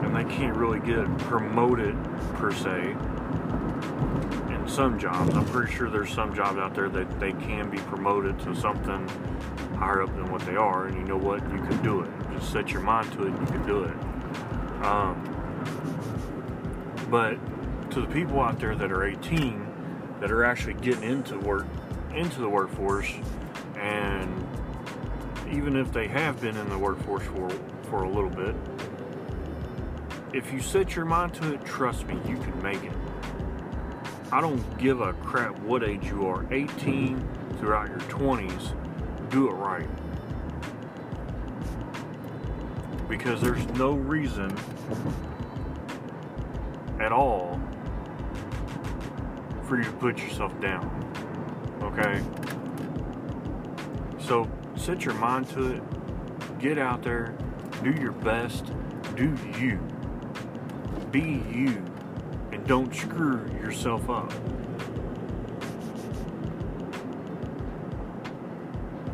and 0.02 0.14
they 0.14 0.24
can't 0.34 0.56
really 0.56 0.80
get 0.80 1.06
promoted 1.18 1.96
per 2.34 2.52
se 2.52 2.96
in 4.52 4.64
some 4.66 4.98
jobs. 4.98 5.34
I'm 5.34 5.44
pretty 5.46 5.72
sure 5.72 5.90
there's 5.90 6.12
some 6.12 6.34
jobs 6.34 6.58
out 6.58 6.74
there 6.74 6.88
that 6.88 7.20
they 7.20 7.32
can 7.32 7.70
be 7.70 7.78
promoted 7.78 8.38
to 8.40 8.54
something 8.54 9.08
higher 9.76 10.02
up 10.02 10.14
than 10.14 10.30
what 10.30 10.42
they 10.42 10.56
are, 10.56 10.86
and 10.86 10.96
you 10.96 11.04
know 11.04 11.16
what? 11.16 11.42
You 11.52 11.60
can 11.62 11.82
do 11.82 12.02
it. 12.02 12.10
Just 12.32 12.52
set 12.52 12.70
your 12.70 12.82
mind 12.82 13.12
to 13.12 13.22
it, 13.22 13.28
and 13.28 13.40
you 13.40 13.46
can 13.46 13.66
do 13.66 13.84
it. 13.84 13.94
Um, 14.84 15.24
but 17.10 17.38
to 18.00 18.06
the 18.06 18.14
people 18.14 18.40
out 18.40 18.60
there 18.60 18.76
that 18.76 18.92
are 18.92 19.04
18 19.04 19.66
that 20.20 20.30
are 20.30 20.44
actually 20.44 20.74
getting 20.74 21.02
into 21.02 21.38
work 21.38 21.66
into 22.14 22.40
the 22.40 22.48
workforce 22.48 23.12
and 23.76 24.46
even 25.50 25.76
if 25.76 25.92
they 25.92 26.06
have 26.06 26.40
been 26.40 26.56
in 26.56 26.68
the 26.68 26.78
workforce 26.78 27.24
for 27.24 27.50
for 27.82 28.04
a 28.04 28.08
little 28.08 28.30
bit 28.30 28.54
if 30.32 30.52
you 30.52 30.60
set 30.60 30.94
your 30.94 31.04
mind 31.04 31.34
to 31.34 31.54
it 31.54 31.64
trust 31.64 32.06
me 32.06 32.14
you 32.28 32.36
can 32.36 32.62
make 32.62 32.82
it. 32.84 32.92
I 34.30 34.40
don't 34.42 34.78
give 34.78 35.00
a 35.00 35.14
crap 35.14 35.58
what 35.60 35.82
age 35.82 36.04
you 36.04 36.26
are. 36.26 36.46
18 36.52 37.56
throughout 37.58 37.88
your 37.88 38.00
20s 38.00 39.30
do 39.30 39.48
it 39.48 39.54
right. 39.54 39.88
Because 43.08 43.40
there's 43.40 43.66
no 43.68 43.92
reason 43.92 44.54
at 47.00 47.10
all 47.10 47.47
for 49.68 49.76
you 49.76 49.84
to 49.84 49.92
put 49.92 50.18
yourself 50.18 50.58
down. 50.60 50.88
Okay? 51.82 52.22
So 54.18 54.50
set 54.76 55.04
your 55.04 55.14
mind 55.14 55.48
to 55.50 55.74
it. 55.74 56.58
Get 56.58 56.78
out 56.78 57.02
there. 57.02 57.36
Do 57.82 57.92
your 57.92 58.12
best. 58.12 58.72
Do 59.14 59.36
you. 59.58 59.78
Be 61.10 61.42
you. 61.52 61.84
And 62.50 62.66
don't 62.66 62.94
screw 62.94 63.46
yourself 63.60 64.08
up. 64.08 64.32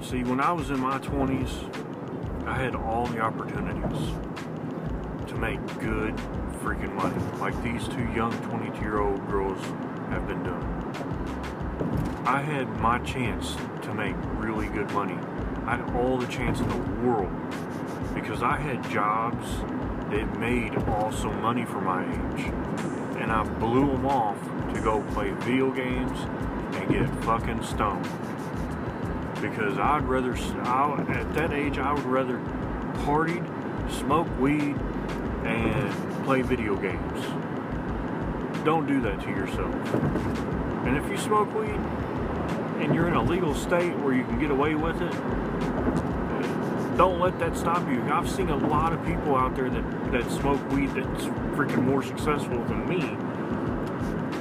See, 0.03 0.23
when 0.23 0.41
I 0.41 0.53
was 0.53 0.71
in 0.71 0.79
my 0.79 0.99
20s, 0.99 2.47
I 2.47 2.55
had 2.55 2.77
all 2.77 3.07
the 3.07 3.21
opportunities 3.21 4.13
to 5.27 5.35
make 5.37 5.59
good 5.81 6.15
freaking 6.63 6.95
money. 6.95 7.17
Like 7.41 7.61
these 7.63 7.89
two 7.89 8.05
young 8.13 8.33
22 8.49 8.81
year 8.81 9.01
old 9.01 9.27
girls 9.29 9.61
have 10.11 10.27
been 10.27 10.43
doing. 10.43 10.65
I 12.27 12.41
had 12.41 12.69
my 12.81 12.99
chance 13.01 13.57
to 13.83 13.95
make 13.95 14.17
really 14.37 14.69
good 14.69 14.91
money. 14.93 15.19
I 15.67 15.77
had 15.77 15.95
all 15.97 16.17
the 16.17 16.27
chance 16.27 16.61
in 16.61 16.69
the 16.69 17.07
world 17.07 17.31
because 18.15 18.43
I 18.43 18.57
had 18.57 18.89
jobs 18.91 19.47
that 20.11 20.39
made 20.39 20.75
awesome 20.89 21.41
money 21.43 21.65
for 21.65 21.81
my 21.81 22.05
age. 22.05 22.53
And 23.19 23.31
I 23.31 23.43
blew 23.45 23.87
them 23.93 24.07
off 24.07 24.39
to 24.75 24.81
go 24.81 25.03
play 25.13 25.31
video 25.31 25.71
games 25.71 26.19
and 26.77 26.91
get 26.91 27.25
fucking 27.25 27.63
stoned. 27.63 28.09
Because 29.41 29.79
I'd 29.79 30.05
rather, 30.05 30.37
I, 30.63 31.05
at 31.09 31.35
that 31.35 31.53
age, 31.53 31.79
I 31.79 31.93
would 31.93 32.05
rather 32.05 32.39
party, 33.05 33.43
smoke 33.91 34.29
weed, 34.39 34.77
and 35.45 36.25
play 36.25 36.43
video 36.43 36.77
games. 36.77 37.25
Don't 38.65 38.87
do 38.87 39.01
that 39.03 39.21
to 39.23 39.29
yourself. 39.29 39.75
And 40.87 40.97
if 40.97 41.11
you 41.11 41.19
smoke 41.19 41.55
weed 41.55 41.79
and 42.83 42.95
you're 42.95 43.09
in 43.09 43.15
a 43.15 43.23
legal 43.23 43.55
state 43.55 43.95
where 43.99 44.15
you 44.15 44.25
can 44.25 44.41
get 44.41 44.51
away 44.51 44.75
with 44.75 45.01
it, 45.03 45.13
don't 46.97 47.21
let 47.21 47.39
that 47.41 47.57
stop 47.57 47.87
you. 47.91 48.03
I've 48.05 48.31
seen 48.31 48.49
a 48.49 48.57
lot 48.57 48.93
of 48.93 49.05
people 49.05 49.37
out 49.37 49.55
there 49.55 49.69
that, 49.69 50.13
that 50.13 50.31
smoke 50.31 50.67
weed 50.71 50.91
that's 50.95 51.25
freaking 51.57 51.83
more 51.83 52.03
successful 52.03 52.63
than 52.65 52.89
me 52.89 53.01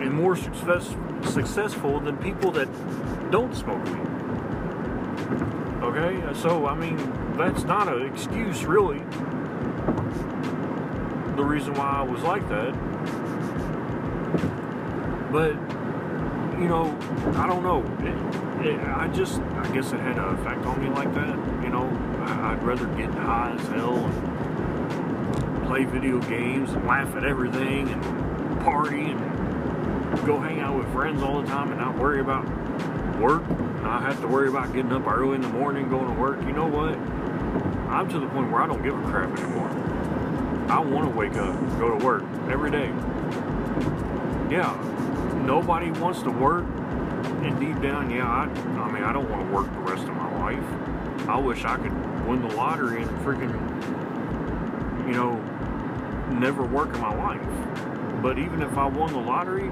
and 0.02 0.14
more 0.14 0.36
success, 0.36 0.96
successful 1.24 2.00
than 2.00 2.18
people 2.18 2.52
that 2.52 2.70
don't 3.32 3.56
smoke 3.56 3.84
weed. 3.86 4.08
Okay? 5.82 6.34
So, 6.36 6.66
I 6.68 6.76
mean, 6.76 6.98
that's 7.38 7.64
not 7.64 7.88
an 7.88 8.06
excuse, 8.06 8.64
really. 8.64 9.00
The 11.36 11.44
reason 11.44 11.74
why 11.74 11.90
I 11.90 12.02
was 12.04 12.22
like 12.22 12.48
that. 12.50 12.74
But, 15.34 15.54
you 16.62 16.68
know, 16.68 16.96
I 17.38 17.48
don't 17.48 17.64
know. 17.64 17.82
It, 18.06 18.68
it, 18.68 18.80
I 18.80 19.08
just, 19.08 19.42
I 19.42 19.68
guess 19.74 19.92
it 19.92 20.00
had 20.00 20.20
an 20.20 20.26
effect 20.36 20.64
on 20.64 20.80
me 20.80 20.90
like 20.90 21.12
that. 21.16 21.36
You 21.64 21.70
know, 21.70 21.88
I'd 22.22 22.62
rather 22.62 22.86
get 22.96 23.10
high 23.10 23.56
as 23.60 23.68
hell 23.70 23.98
and 23.98 25.66
play 25.66 25.86
video 25.86 26.20
games 26.20 26.72
and 26.74 26.86
laugh 26.86 27.16
at 27.16 27.26
everything 27.26 27.90
and 27.90 28.62
party 28.62 29.10
and 29.10 29.20
go 30.24 30.40
hang 30.40 30.60
out 30.60 30.78
with 30.78 30.88
friends 30.94 31.24
all 31.24 31.42
the 31.42 31.48
time 31.48 31.72
and 31.72 31.80
not 31.80 31.98
worry 31.98 32.20
about 32.20 32.46
work. 33.20 33.42
Not 33.82 34.04
have 34.04 34.22
to 34.22 34.28
worry 34.28 34.50
about 34.50 34.72
getting 34.72 34.92
up 34.92 35.08
early 35.08 35.34
in 35.34 35.42
the 35.42 35.50
morning 35.50 35.90
going 35.90 36.14
to 36.14 36.22
work. 36.22 36.40
You 36.44 36.54
know 36.54 36.68
what? 36.68 36.96
I'm 37.92 38.08
to 38.10 38.20
the 38.20 38.28
point 38.28 38.52
where 38.52 38.62
I 38.62 38.68
don't 38.68 38.84
give 38.84 38.96
a 38.96 39.02
crap 39.10 39.36
anymore. 39.40 39.70
I 40.70 40.80
want 40.80 41.12
to 41.12 41.18
wake 41.18 41.34
up, 41.38 41.60
go 41.80 41.98
to 41.98 42.06
work 42.06 42.24
every 42.52 42.70
day. 42.70 42.94
Yeah, 44.52 44.78
nobody 45.46 45.92
wants 45.92 46.22
to 46.24 46.32
work, 46.32 46.66
and 47.44 47.60
deep 47.60 47.82
down, 47.82 48.10
yeah, 48.10 48.28
I, 48.28 48.44
I 48.80 48.92
mean, 48.92 49.04
I 49.04 49.14
don't 49.14 49.30
want 49.30 49.48
to 49.48 49.54
work 49.54 49.72
the 49.72 49.80
rest 49.80 50.04
of 50.04 50.16
my 50.16 50.40
life. 50.40 51.28
I 51.30 51.38
wish 51.38 51.64
I 51.66 51.78
could 51.78 51.94
win 52.28 52.42
the 52.42 52.56
lottery 52.56 53.02
and 53.02 53.12
freaking, 53.20 53.54
you 55.08 55.14
know, 55.14 55.36
never 56.40 56.64
work 56.64 56.94
in 56.94 57.02
my 57.02 57.16
life. 57.16 58.22
But 58.22 58.38
even 58.40 58.62
if 58.62 58.78
I 58.78 58.86
won 58.88 59.12
the 59.14 59.20
lottery, 59.20 59.70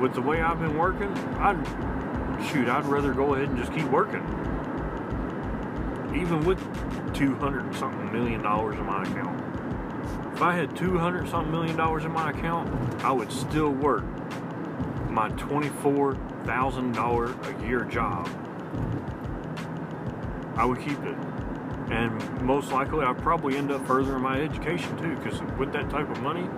with 0.00 0.14
the 0.14 0.22
way 0.22 0.40
I've 0.40 0.60
been 0.60 0.76
working, 0.76 1.12
I'd 1.38 1.58
shoot, 2.48 2.68
I'd 2.68 2.86
rather 2.86 3.12
go 3.12 3.34
ahead 3.34 3.48
and 3.48 3.58
just 3.58 3.72
keep 3.72 3.86
working. 3.86 4.22
Even 6.14 6.44
with 6.44 6.58
200 7.14 7.74
something 7.74 8.12
million 8.12 8.42
dollars 8.42 8.78
in 8.78 8.86
my 8.86 9.02
account. 9.02 9.44
If 10.34 10.42
I 10.42 10.54
had 10.54 10.76
200 10.76 11.28
something 11.28 11.50
million 11.50 11.76
dollars 11.76 12.04
in 12.04 12.12
my 12.12 12.30
account, 12.30 12.68
I 13.04 13.12
would 13.12 13.30
still 13.32 13.70
work 13.70 14.04
my 15.18 15.28
$24,000 15.30 17.34
a 17.42 17.52
year 17.66 17.82
job. 17.82 18.28
I 20.56 20.64
would 20.64 20.78
keep 20.78 21.02
it. 21.02 21.16
And 21.90 22.40
most 22.42 22.70
likely, 22.70 23.04
I'd 23.04 23.18
probably 23.18 23.56
end 23.56 23.72
up 23.72 23.84
furthering 23.84 24.22
my 24.22 24.40
education 24.40 24.96
too, 24.96 25.16
because 25.16 25.42
with 25.58 25.72
that 25.72 25.90
type 25.90 26.08
of 26.08 26.22
money, 26.22 26.48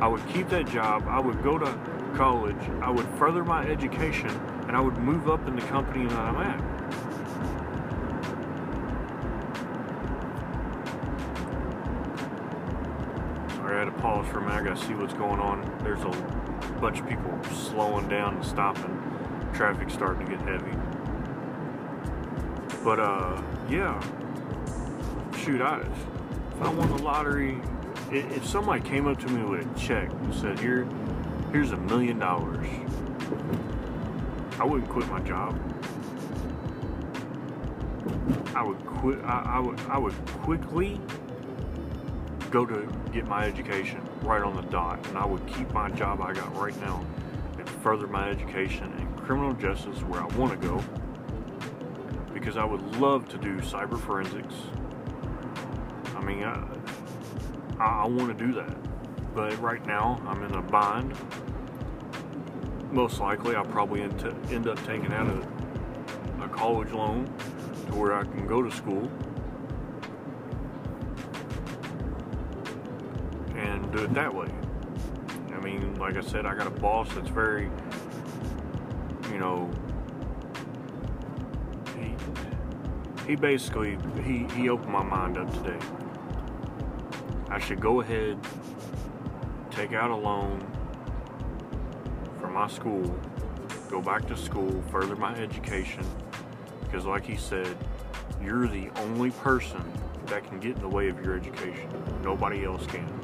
I 0.00 0.06
would 0.06 0.24
keep 0.28 0.48
that 0.50 0.68
job, 0.68 1.08
I 1.08 1.18
would 1.18 1.42
go 1.42 1.58
to 1.58 1.66
college, 2.14 2.70
I 2.80 2.90
would 2.90 3.08
further 3.18 3.44
my 3.44 3.66
education, 3.66 4.30
and 4.68 4.76
I 4.76 4.80
would 4.80 4.98
move 4.98 5.28
up 5.28 5.48
in 5.48 5.56
the 5.56 5.62
company 5.62 6.06
that 6.06 6.16
I'm 6.16 6.36
at. 6.36 6.60
Sorry, 13.56 13.74
I 13.74 13.78
had 13.80 13.86
to 13.86 13.92
pause 14.00 14.28
for 14.28 14.38
a 14.38 14.42
minute. 14.42 14.54
I 14.54 14.62
gotta 14.62 14.86
see 14.86 14.94
what's 14.94 15.14
going 15.14 15.40
on. 15.40 15.68
There's 15.82 16.04
a 16.04 16.45
bunch 16.80 17.00
of 17.00 17.08
people 17.08 17.38
slowing 17.52 18.08
down 18.08 18.36
and 18.36 18.44
stopping. 18.44 19.02
Traffic 19.54 19.90
starting 19.90 20.26
to 20.26 20.32
get 20.32 20.40
heavy. 20.42 20.76
But 22.84 23.00
uh, 23.00 23.42
yeah. 23.68 24.00
Shoot, 25.38 25.60
I 25.60 25.80
if 25.80 26.62
I 26.62 26.68
won 26.70 26.88
the 26.96 27.02
lottery, 27.02 27.60
if 28.10 28.46
somebody 28.46 28.80
came 28.80 29.06
up 29.06 29.18
to 29.20 29.28
me 29.28 29.42
with 29.44 29.66
a 29.66 29.78
check 29.78 30.10
and 30.10 30.34
said, 30.34 30.58
"Here, 30.58 30.86
here's 31.52 31.72
a 31.72 31.76
million 31.76 32.18
dollars," 32.18 32.66
I 34.58 34.64
wouldn't 34.64 34.90
quit 34.90 35.08
my 35.10 35.20
job. 35.20 35.58
I 38.54 38.62
would 38.62 38.84
quit. 38.86 39.18
I, 39.24 39.56
I 39.56 39.58
would. 39.58 39.80
I 39.88 39.98
would 39.98 40.14
quickly 40.42 41.00
go 42.50 42.64
to 42.64 42.88
get 43.12 43.26
my 43.26 43.44
education 43.44 44.00
right 44.22 44.42
on 44.42 44.54
the 44.54 44.62
dot, 44.62 45.04
and 45.08 45.18
I 45.18 45.24
would 45.24 45.46
keep 45.46 45.70
my 45.72 45.90
job 45.90 46.20
I 46.20 46.32
got 46.32 46.56
right 46.56 46.78
now 46.80 47.04
and 47.58 47.68
further 47.68 48.06
my 48.06 48.28
education 48.28 48.92
in 48.98 49.12
criminal 49.16 49.52
justice 49.54 49.98
where 50.02 50.22
I 50.22 50.26
want 50.36 50.52
to 50.52 50.68
go 50.68 50.82
because 52.32 52.56
I 52.56 52.64
would 52.64 52.96
love 52.96 53.28
to 53.30 53.38
do 53.38 53.56
cyber 53.56 53.98
forensics. 53.98 54.54
I 56.14 56.20
mean, 56.22 56.44
I, 56.44 56.64
I 57.78 58.06
want 58.06 58.36
to 58.36 58.46
do 58.46 58.52
that, 58.54 59.34
but 59.34 59.58
right 59.60 59.84
now 59.86 60.20
I'm 60.26 60.42
in 60.44 60.54
a 60.54 60.62
bind. 60.62 61.12
Most 62.92 63.20
likely, 63.20 63.56
I'll 63.56 63.64
probably 63.64 64.02
end 64.02 64.68
up 64.68 64.84
taking 64.86 65.12
out 65.12 65.26
a, 65.26 66.44
a 66.44 66.48
college 66.48 66.92
loan 66.92 67.26
to 67.88 67.94
where 67.94 68.14
I 68.14 68.22
can 68.22 68.46
go 68.46 68.62
to 68.62 68.70
school 68.70 69.10
do 73.96 74.04
it 74.04 74.14
that 74.14 74.34
way. 74.34 74.48
I 75.54 75.60
mean, 75.60 75.94
like 75.94 76.16
I 76.16 76.20
said, 76.20 76.44
I 76.44 76.54
got 76.54 76.66
a 76.66 76.70
boss 76.70 77.08
that's 77.14 77.30
very, 77.30 77.70
you 79.30 79.38
know, 79.38 79.70
he, 81.98 82.14
he 83.26 83.36
basically, 83.36 83.96
he, 84.22 84.46
he 84.54 84.68
opened 84.68 84.92
my 84.92 85.02
mind 85.02 85.38
up 85.38 85.50
today. 85.52 85.78
I 87.48 87.58
should 87.58 87.80
go 87.80 88.02
ahead, 88.02 88.38
take 89.70 89.94
out 89.94 90.10
a 90.10 90.16
loan 90.16 90.60
for 92.38 92.48
my 92.48 92.68
school, 92.68 93.18
go 93.88 94.02
back 94.02 94.26
to 94.26 94.36
school, 94.36 94.82
further 94.90 95.16
my 95.16 95.34
education, 95.36 96.04
because 96.82 97.06
like 97.06 97.24
he 97.24 97.36
said, 97.36 97.76
you're 98.42 98.68
the 98.68 98.90
only 98.96 99.30
person 99.30 99.82
that 100.26 100.46
can 100.46 100.60
get 100.60 100.76
in 100.76 100.82
the 100.82 100.88
way 100.88 101.08
of 101.08 101.24
your 101.24 101.34
education. 101.34 101.88
Nobody 102.22 102.64
else 102.64 102.86
can. 102.86 103.15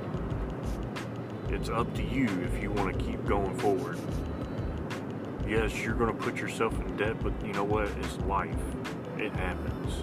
It's 1.53 1.69
up 1.69 1.95
to 1.97 2.03
you 2.03 2.27
if 2.41 2.63
you 2.63 2.71
want 2.73 2.99
to 2.99 3.05
keep 3.05 3.25
going 3.27 3.55
forward. 3.59 3.99
Yes, 5.47 5.79
you're 5.79 5.95
going 5.95 6.11
to 6.11 6.19
put 6.19 6.37
yourself 6.37 6.73
in 6.81 6.97
debt, 6.97 7.23
but 7.23 7.33
you 7.45 7.53
know 7.53 7.63
what? 7.63 7.89
It's 8.01 8.17
life. 8.21 8.57
It 9.19 9.33
happens. 9.37 10.03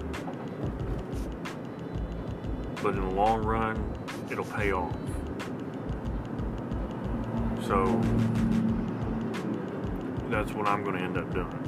But 2.83 2.93
in 2.93 3.01
the 3.01 3.09
long 3.09 3.43
run, 3.43 3.83
it'll 4.29 4.45
pay 4.45 4.71
off. 4.71 4.95
So, 7.65 7.99
that's 10.29 10.53
what 10.53 10.67
I'm 10.67 10.83
going 10.83 10.97
to 10.97 11.03
end 11.03 11.17
up 11.17 11.33
doing. 11.33 11.67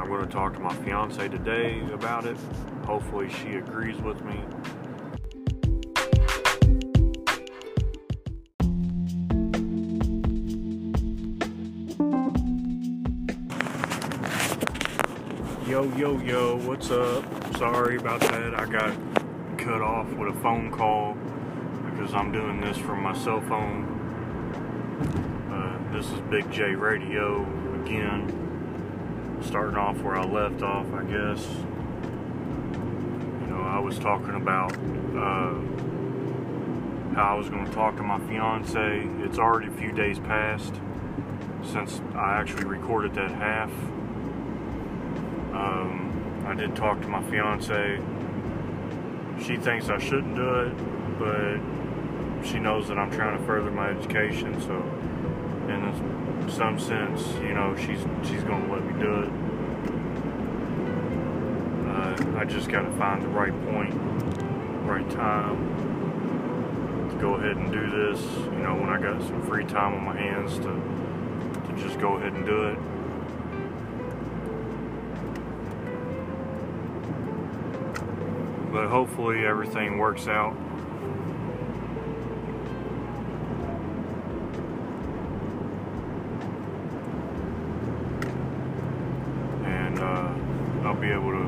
I'm 0.00 0.08
going 0.08 0.26
to 0.26 0.32
talk 0.32 0.54
to 0.54 0.60
my 0.60 0.74
fiance 0.74 1.28
today 1.28 1.80
about 1.92 2.26
it. 2.26 2.36
Hopefully, 2.86 3.30
she 3.30 3.54
agrees 3.54 4.00
with 4.02 4.20
me. 4.24 4.40
Yo, 15.96 16.18
yo, 16.18 16.56
what's 16.56 16.90
up? 16.90 17.24
Sorry 17.56 17.96
about 17.96 18.20
that. 18.20 18.54
I 18.58 18.64
got 18.64 18.96
cut 19.58 19.82
off 19.82 20.08
with 20.12 20.34
a 20.34 20.40
phone 20.40 20.70
call 20.70 21.16
because 21.84 22.14
I'm 22.14 22.30
doing 22.30 22.60
this 22.60 22.78
from 22.78 23.02
my 23.02 23.12
cell 23.12 23.40
phone. 23.40 23.84
Uh, 25.50 25.92
this 25.92 26.06
is 26.06 26.20
Big 26.30 26.50
J 26.52 26.74
Radio 26.74 27.42
again. 27.82 29.38
Starting 29.42 29.76
off 29.76 30.00
where 30.02 30.16
I 30.16 30.24
left 30.24 30.62
off, 30.62 30.86
I 30.94 31.02
guess. 31.02 31.46
You 33.40 33.46
know, 33.48 33.62
I 33.62 33.78
was 33.78 33.98
talking 33.98 34.34
about 34.34 34.72
uh, 34.72 35.54
how 37.14 37.32
I 37.32 37.34
was 37.34 37.48
going 37.48 37.64
to 37.66 37.72
talk 37.72 37.96
to 37.96 38.02
my 38.02 38.20
fiance. 38.20 39.08
It's 39.20 39.38
already 39.38 39.66
a 39.66 39.76
few 39.76 39.92
days 39.92 40.18
past 40.20 40.74
since 41.64 42.00
I 42.14 42.38
actually 42.38 42.64
recorded 42.64 43.14
that 43.14 43.30
half. 43.32 43.70
Um, 45.52 46.44
I 46.46 46.54
did 46.54 46.74
talk 46.76 47.00
to 47.02 47.08
my 47.08 47.22
fiance. 47.30 48.00
She 49.42 49.56
thinks 49.56 49.88
I 49.88 49.98
shouldn't 49.98 50.34
do 50.36 50.54
it, 50.60 51.18
but 51.18 52.46
she 52.46 52.58
knows 52.58 52.88
that 52.88 52.98
I'm 52.98 53.10
trying 53.10 53.38
to 53.38 53.44
further 53.44 53.70
my 53.70 53.90
education. 53.90 54.60
So, 54.60 54.76
in 55.68 56.50
some 56.50 56.78
sense, 56.78 57.26
you 57.42 57.54
know, 57.54 57.76
she's 57.76 58.00
she's 58.28 58.42
to 58.42 58.72
let 58.72 58.84
me 58.84 59.00
do 59.00 59.22
it. 59.22 59.30
I 62.40 62.44
just 62.46 62.70
got 62.70 62.80
to 62.80 62.90
find 62.92 63.20
the 63.20 63.28
right 63.28 63.52
point, 63.70 63.92
right 64.88 65.08
time 65.10 65.58
to 67.10 67.16
go 67.16 67.34
ahead 67.34 67.58
and 67.58 67.70
do 67.70 67.90
this. 67.90 68.18
You 68.46 68.62
know, 68.62 68.76
when 68.76 68.88
I 68.88 68.98
got 68.98 69.20
some 69.20 69.42
free 69.42 69.66
time 69.66 69.92
on 69.92 70.04
my 70.04 70.16
hands 70.16 70.56
to 70.60 70.72
to 71.66 71.82
just 71.82 72.00
go 72.00 72.14
ahead 72.14 72.32
and 72.32 72.46
do 72.46 72.62
it. 72.68 72.78
But 78.80 78.88
hopefully 78.88 79.44
everything 79.44 79.98
works 79.98 80.26
out. 80.26 80.56
And 89.66 89.98
uh, 89.98 90.32
I'll 90.88 90.94
be 90.94 91.10
able 91.10 91.32
to 91.32 91.46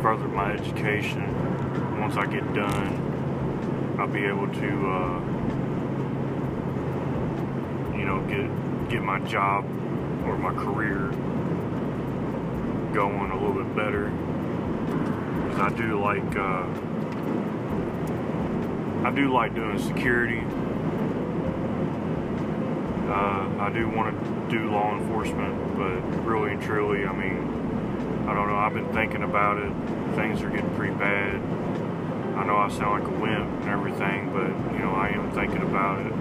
further 0.00 0.26
my 0.26 0.52
education. 0.52 2.00
Once 2.00 2.16
I 2.16 2.24
get 2.24 2.54
done, 2.54 3.96
I'll 3.98 4.08
be 4.08 4.24
able 4.24 4.48
to, 4.48 4.90
uh, 4.90 5.20
you 7.94 8.06
know, 8.06 8.24
get 8.26 8.88
get 8.88 9.02
my 9.02 9.18
job 9.28 9.66
or 10.24 10.38
my 10.38 10.54
career 10.54 11.10
going 12.94 13.30
a 13.32 13.38
little 13.38 13.62
bit 13.62 13.76
better. 13.76 14.10
Because 15.44 15.60
I 15.60 15.76
do 15.76 16.00
like, 16.00 16.36
uh, 16.36 16.66
I 19.06 19.10
do 19.14 19.32
like 19.32 19.54
doing 19.54 19.78
security. 19.78 20.42
Uh, 23.08 23.48
I 23.60 23.70
do 23.72 23.88
want 23.88 24.18
to 24.18 24.56
do 24.56 24.70
law 24.70 24.96
enforcement, 24.98 25.76
but 25.76 26.00
really 26.24 26.52
and 26.52 26.62
truly, 26.62 27.06
I 27.06 27.12
mean, 27.12 27.64
I 28.26 28.32
don't 28.32 28.48
know. 28.48 28.56
I've 28.56 28.72
been 28.72 28.92
thinking 28.94 29.22
about 29.22 29.58
it. 29.58 29.70
Things 30.16 30.42
are 30.42 30.48
getting 30.48 30.74
pretty 30.74 30.94
bad. 30.94 31.36
I 32.36 32.44
know 32.44 32.56
I 32.56 32.68
sound 32.68 33.04
like 33.04 33.12
a 33.12 33.20
wimp 33.20 33.60
and 33.60 33.68
everything, 33.68 34.32
but 34.32 34.48
you 34.74 34.80
know 34.80 34.92
I 34.92 35.08
am 35.10 35.30
thinking 35.32 35.62
about 35.62 36.00
it 36.00 36.12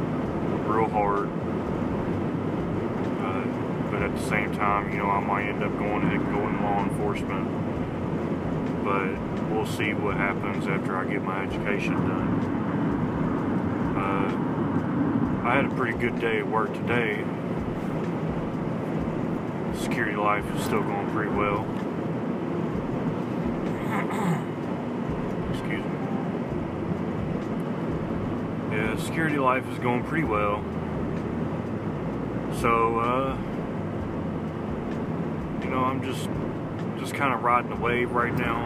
real 0.67 0.89
hard. 0.89 1.29
Uh, 3.19 3.89
but 3.89 4.01
at 4.03 4.15
the 4.15 4.21
same 4.21 4.53
time, 4.53 4.91
you 4.91 4.97
know 4.97 5.09
I 5.09 5.19
might 5.21 5.47
end 5.47 5.63
up 5.63 5.71
going 5.77 6.03
and 6.03 6.25
going 6.25 6.61
law 6.61 6.83
enforcement. 6.83 7.62
But 8.83 9.15
we'll 9.49 9.65
see 9.65 9.93
what 9.93 10.17
happens 10.17 10.67
after 10.67 10.97
I 10.97 11.05
get 11.05 11.23
my 11.23 11.43
education 11.43 11.93
done. 11.93 12.63
Uh, 13.95 15.47
I 15.47 15.55
had 15.55 15.65
a 15.65 15.69
pretty 15.69 15.97
good 15.97 16.19
day 16.19 16.39
at 16.39 16.47
work 16.47 16.73
today. 16.73 17.23
Security 19.81 20.15
life 20.15 20.45
is 20.55 20.63
still 20.63 20.81
going 20.81 21.09
pretty 21.11 21.31
well. 21.31 21.65
Excuse 25.51 25.83
me. 25.83 25.91
Yeah, 28.75 28.97
security 28.97 29.37
life 29.37 29.67
is 29.71 29.79
going 29.79 30.03
pretty 30.03 30.25
well. 30.25 30.63
So, 32.59 32.99
uh, 32.99 33.37
you 35.63 35.69
know, 35.69 35.83
I'm 35.83 36.01
just, 36.03 36.29
just 37.03 37.15
kind 37.15 37.33
of 37.33 37.43
riding 37.43 37.69
the 37.69 37.75
wave 37.75 38.11
right 38.11 38.33
now. 38.33 38.63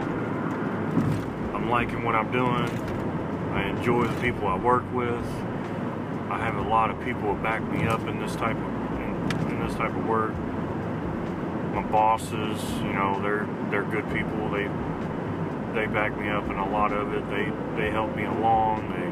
I'm 1.54 1.68
liking 1.68 2.04
what 2.04 2.14
I'm 2.14 2.30
doing. 2.30 2.70
I 3.52 3.68
enjoy 3.68 4.06
the 4.06 4.20
people 4.20 4.46
I 4.46 4.56
work 4.56 4.84
with. 4.92 5.24
I 6.30 6.38
have 6.38 6.56
a 6.56 6.68
lot 6.68 6.90
of 6.90 7.02
people 7.04 7.34
that 7.34 7.42
back 7.42 7.62
me 7.72 7.86
up 7.88 8.06
in 8.06 8.20
this 8.20 8.36
type 8.36 8.56
of, 8.56 9.42
in, 9.42 9.50
in 9.50 9.66
this 9.66 9.74
type 9.74 9.90
of 9.90 10.06
work 10.06 10.34
my 11.74 11.82
bosses, 11.90 12.62
you 12.80 12.92
know, 12.92 13.20
they're 13.22 13.46
they're 13.70 13.84
good 13.84 14.04
people. 14.12 14.50
They 14.50 14.68
they 15.74 15.86
back 15.86 16.18
me 16.18 16.28
up 16.28 16.48
in 16.48 16.56
a 16.56 16.68
lot 16.70 16.92
of 16.92 17.12
it. 17.14 17.28
They 17.30 17.52
they 17.76 17.90
help 17.90 18.16
me 18.16 18.24
along. 18.24 18.88
They 18.90 19.06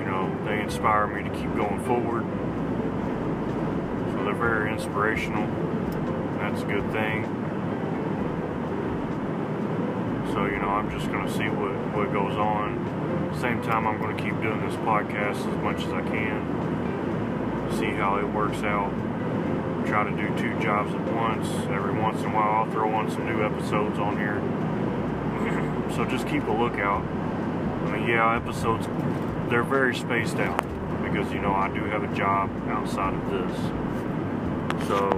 you 0.00 0.06
know 0.06 0.34
they 0.46 0.60
inspire 0.62 1.06
me 1.06 1.28
to 1.28 1.30
keep 1.36 1.54
going 1.56 1.82
forward. 1.84 2.24
So 4.12 4.24
they're 4.24 4.34
very 4.34 4.72
inspirational. 4.72 5.46
That's 6.38 6.62
a 6.62 6.66
good 6.66 6.90
thing. 6.92 7.37
So 10.38 10.44
you 10.46 10.60
know 10.60 10.68
I'm 10.68 10.88
just 10.88 11.10
gonna 11.10 11.28
see 11.28 11.48
what 11.48 11.74
what 11.96 12.12
goes 12.12 12.36
on. 12.38 13.34
Same 13.40 13.60
time 13.60 13.88
I'm 13.88 14.00
gonna 14.00 14.16
keep 14.16 14.40
doing 14.40 14.60
this 14.64 14.76
podcast 14.86 15.34
as 15.34 15.62
much 15.64 15.82
as 15.82 15.92
I 15.92 16.02
can. 16.02 17.76
See 17.76 17.90
how 17.90 18.18
it 18.18 18.28
works 18.28 18.62
out 18.62 18.94
try 19.84 20.04
to 20.04 20.10
do 20.10 20.28
two 20.36 20.56
jobs 20.60 20.94
at 20.94 21.00
once. 21.12 21.48
Every 21.70 21.92
once 21.98 22.20
in 22.20 22.26
a 22.26 22.34
while, 22.34 22.62
I'll 22.62 22.70
throw 22.70 22.92
on 22.92 23.10
some 23.10 23.26
new 23.26 23.42
episodes 23.42 23.98
on 23.98 24.16
here. 24.16 24.38
so 25.96 26.04
just 26.04 26.28
keep 26.28 26.46
a 26.46 26.52
lookout. 26.52 27.02
I 27.02 27.96
mean, 27.96 28.08
yeah, 28.08 28.36
episodes, 28.36 28.86
they're 29.50 29.64
very 29.64 29.96
spaced 29.96 30.36
out 30.36 30.62
because, 31.02 31.32
you 31.32 31.40
know, 31.40 31.52
I 31.52 31.68
do 31.68 31.82
have 31.84 32.04
a 32.04 32.14
job 32.14 32.50
outside 32.68 33.14
of 33.14 33.30
this. 33.30 34.86
So, 34.86 35.10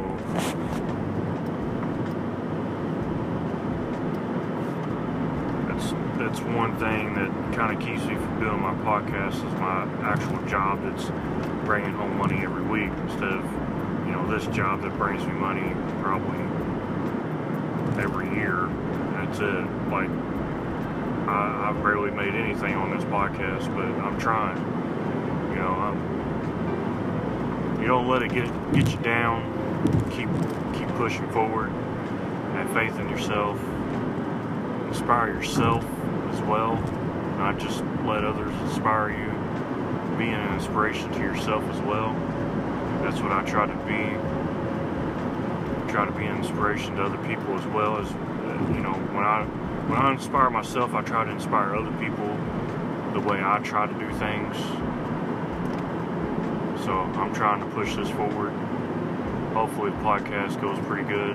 that's, 6.21 6.41
one 6.41 6.77
thing 6.79 7.15
that 7.15 7.31
kind 7.57 7.75
of 7.75 7.81
keeps 7.81 8.05
me 8.05 8.15
from 8.15 8.41
doing 8.41 8.61
my 8.61 8.75
podcast 8.85 9.35
is 9.35 9.55
my 9.59 9.89
actual 10.03 10.37
job 10.47 10.79
that's 10.83 11.11
bringing 11.65 11.95
home 11.95 12.19
money 12.19 12.43
every 12.43 12.61
week 12.63 12.91
instead 13.05 13.33
of 13.33 13.43
you 14.07 14.13
know, 14.13 14.27
this 14.31 14.47
job 14.55 14.83
that 14.83 14.95
brings 14.99 15.25
me 15.25 15.33
money 15.33 15.75
probably 16.03 16.39
every 18.03 18.29
year. 18.35 18.69
That's 19.15 19.39
it. 19.39 19.65
Like, 19.89 20.11
I, 21.29 21.73
have 21.73 21.83
barely 21.83 22.11
made 22.11 22.35
anything 22.35 22.75
on 22.75 22.91
this 22.95 23.05
podcast, 23.05 23.75
but 23.75 23.87
I'm 24.05 24.19
trying. 24.19 24.59
You 25.51 25.57
know, 25.57 25.69
I'm, 25.69 25.97
you 27.81 27.87
don't 27.87 28.09
let 28.09 28.23
it 28.23 28.33
get 28.33 28.47
get 28.73 28.91
you 28.91 28.99
down. 28.99 29.43
Keep 30.11 30.29
keep 30.79 30.89
pushing 30.97 31.27
forward. 31.31 31.71
Have 32.53 32.71
faith 32.73 32.99
in 32.99 33.09
yourself. 33.09 33.59
Inspire 34.89 35.35
yourself 35.35 35.85
well. 36.43 36.77
Not 37.39 37.59
just 37.59 37.83
let 38.05 38.25
others 38.25 38.55
inspire 38.63 39.11
you. 39.11 40.19
Being 40.19 40.35
an 40.35 40.55
inspiration 40.55 41.11
to 41.13 41.19
yourself 41.19 41.65
as 41.71 41.81
well 41.81 42.15
that's 43.03 43.21
what 43.23 43.33
I 43.33 43.43
try 43.45 43.67
to 43.67 43.75
be. 43.87 44.15
Try 45.91 46.05
to 46.05 46.13
be 46.13 46.27
an 46.27 46.37
inspiration 46.37 46.97
to 46.97 47.03
other 47.03 47.19
people 47.27 47.59
as 47.59 47.67
well 47.69 47.97
as, 47.97 48.07
uh, 48.13 48.73
you 48.75 48.81
know, 48.81 48.93
when 49.13 49.25
I 49.25 49.45
when 49.89 49.99
I 49.99 50.13
inspire 50.13 50.51
myself, 50.51 50.95
I 50.95 51.03
try 51.03 51.25
to 51.25 51.31
inspire 51.31 51.75
other 51.75 51.91
people 51.99 52.29
the 53.13 53.21
way 53.21 53.41
I 53.43 53.59
try 53.65 53.87
to 53.87 53.95
do 53.95 54.09
things. 54.19 54.57
So 56.85 56.93
I'm 56.93 57.35
trying 57.35 57.61
to 57.61 57.67
push 57.75 57.97
this 57.97 58.11
forward. 58.11 58.53
Hopefully 59.55 59.91
the 59.91 59.97
podcast 59.97 60.61
goes 60.61 60.79
pretty 60.87 61.09
good. 61.09 61.35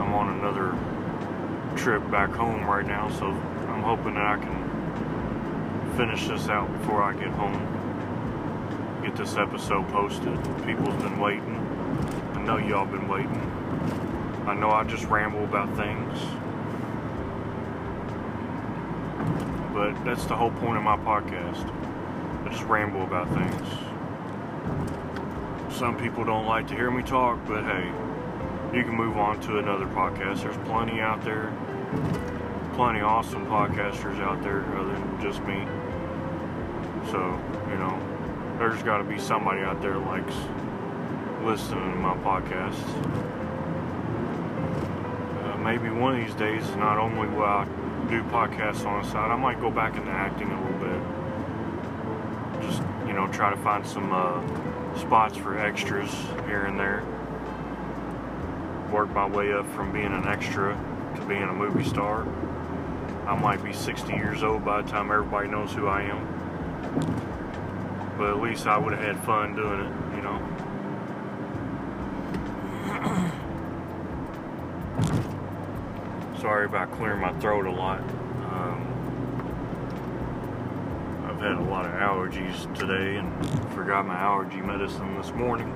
I'm 0.00 0.12
on 0.14 0.38
another 0.38 0.72
trip 1.80 2.08
back 2.10 2.30
home 2.30 2.64
right 2.64 2.86
now, 2.86 3.08
so 3.08 3.26
I'm 3.26 3.82
hoping 3.82 4.14
that 4.14 4.26
I 4.26 4.36
can 4.36 5.96
finish 5.96 6.28
this 6.28 6.48
out 6.48 6.70
before 6.78 7.02
I 7.02 7.14
get 7.14 7.28
home 7.30 7.80
get 9.02 9.16
this 9.16 9.36
episode 9.36 9.88
posted. 9.88 10.36
People's 10.64 11.02
been 11.02 11.18
waiting. 11.18 11.56
I 12.34 12.42
know 12.42 12.58
y'all 12.58 12.86
been 12.86 13.08
waiting. 13.08 13.40
I 14.46 14.54
know 14.54 14.70
I 14.70 14.84
just 14.84 15.04
ramble 15.04 15.44
about 15.44 15.74
things. 15.76 16.18
But 19.72 20.04
that's 20.04 20.26
the 20.26 20.36
whole 20.36 20.50
point 20.50 20.76
of 20.76 20.82
my 20.82 20.96
podcast. 20.98 21.64
I 22.44 22.48
just 22.50 22.64
ramble 22.64 23.02
about 23.02 23.28
things. 23.28 23.68
Some 25.74 25.96
people 25.96 26.24
don't 26.24 26.46
like 26.46 26.68
to 26.68 26.74
hear 26.74 26.90
me 26.90 27.02
talk, 27.02 27.38
but 27.46 27.64
hey, 27.64 27.90
you 28.76 28.84
can 28.84 28.94
move 28.94 29.16
on 29.16 29.40
to 29.40 29.58
another 29.58 29.86
podcast. 29.86 30.42
There's 30.42 30.56
plenty 30.68 31.00
out 31.00 31.24
there. 31.24 31.52
Plenty 32.74 33.00
awesome 33.00 33.46
podcasters 33.46 34.20
out 34.20 34.42
there 34.42 34.64
other 34.76 34.92
than 34.92 35.20
just 35.20 35.42
me. 35.42 35.66
So, 37.10 37.38
you 37.68 37.76
know, 37.78 37.98
there's 38.58 38.82
got 38.84 38.98
to 38.98 39.04
be 39.04 39.18
somebody 39.18 39.62
out 39.62 39.82
there 39.82 39.98
likes 39.98 40.34
listening 41.42 41.90
to 41.90 41.96
my 41.96 42.14
podcasts. 42.18 42.78
Uh, 45.42 45.56
maybe 45.58 45.88
one 45.90 46.20
of 46.20 46.24
these 46.24 46.34
days, 46.36 46.64
not 46.76 46.96
only 46.98 47.26
will 47.28 47.42
I 47.42 47.64
do 48.08 48.22
podcasts 48.24 48.86
on 48.86 49.02
the 49.02 49.10
side, 49.10 49.30
I 49.30 49.36
might 49.36 49.60
go 49.60 49.70
back 49.70 49.96
into 49.96 50.10
acting 50.10 50.50
a 50.50 50.62
little 50.62 50.78
bit. 50.78 51.00
Just, 52.62 52.82
you 53.06 53.14
know, 53.14 53.26
try 53.32 53.50
to 53.50 53.56
find 53.56 53.84
some 53.84 54.12
uh, 54.12 54.40
spots 54.96 55.36
for 55.36 55.58
extras 55.58 56.10
here 56.46 56.66
and 56.66 56.78
there. 56.78 57.02
Work 58.92 59.10
my 59.10 59.26
way 59.26 59.52
up 59.52 59.66
from 59.72 59.92
being 59.92 60.12
an 60.12 60.28
extra 60.28 60.78
being 61.30 61.42
a 61.44 61.54
movie 61.54 61.88
star. 61.88 62.26
I 63.24 63.38
might 63.40 63.62
be 63.62 63.72
60 63.72 64.12
years 64.14 64.42
old 64.42 64.64
by 64.64 64.82
the 64.82 64.90
time 64.90 65.12
everybody 65.12 65.46
knows 65.46 65.72
who 65.72 65.86
I 65.86 66.02
am. 66.02 66.26
But 68.18 68.30
at 68.30 68.42
least 68.42 68.66
I 68.66 68.76
would 68.76 68.92
have 68.92 69.00
had 69.00 69.24
fun 69.24 69.54
doing 69.54 69.78
it, 69.80 69.92
you 70.16 70.22
know. 70.22 70.40
Sorry 76.40 76.64
about 76.66 76.90
clearing 76.90 77.20
my 77.20 77.32
throat 77.34 77.66
a 77.66 77.70
lot. 77.70 78.00
Um, 78.00 78.84
I've 81.28 81.40
had 81.40 81.58
a 81.58 81.70
lot 81.70 81.86
of 81.86 81.92
allergies 81.92 82.76
today 82.76 83.18
and 83.18 83.72
forgot 83.72 84.04
my 84.04 84.16
allergy 84.16 84.60
medicine 84.60 85.14
this 85.14 85.30
morning. 85.30 85.72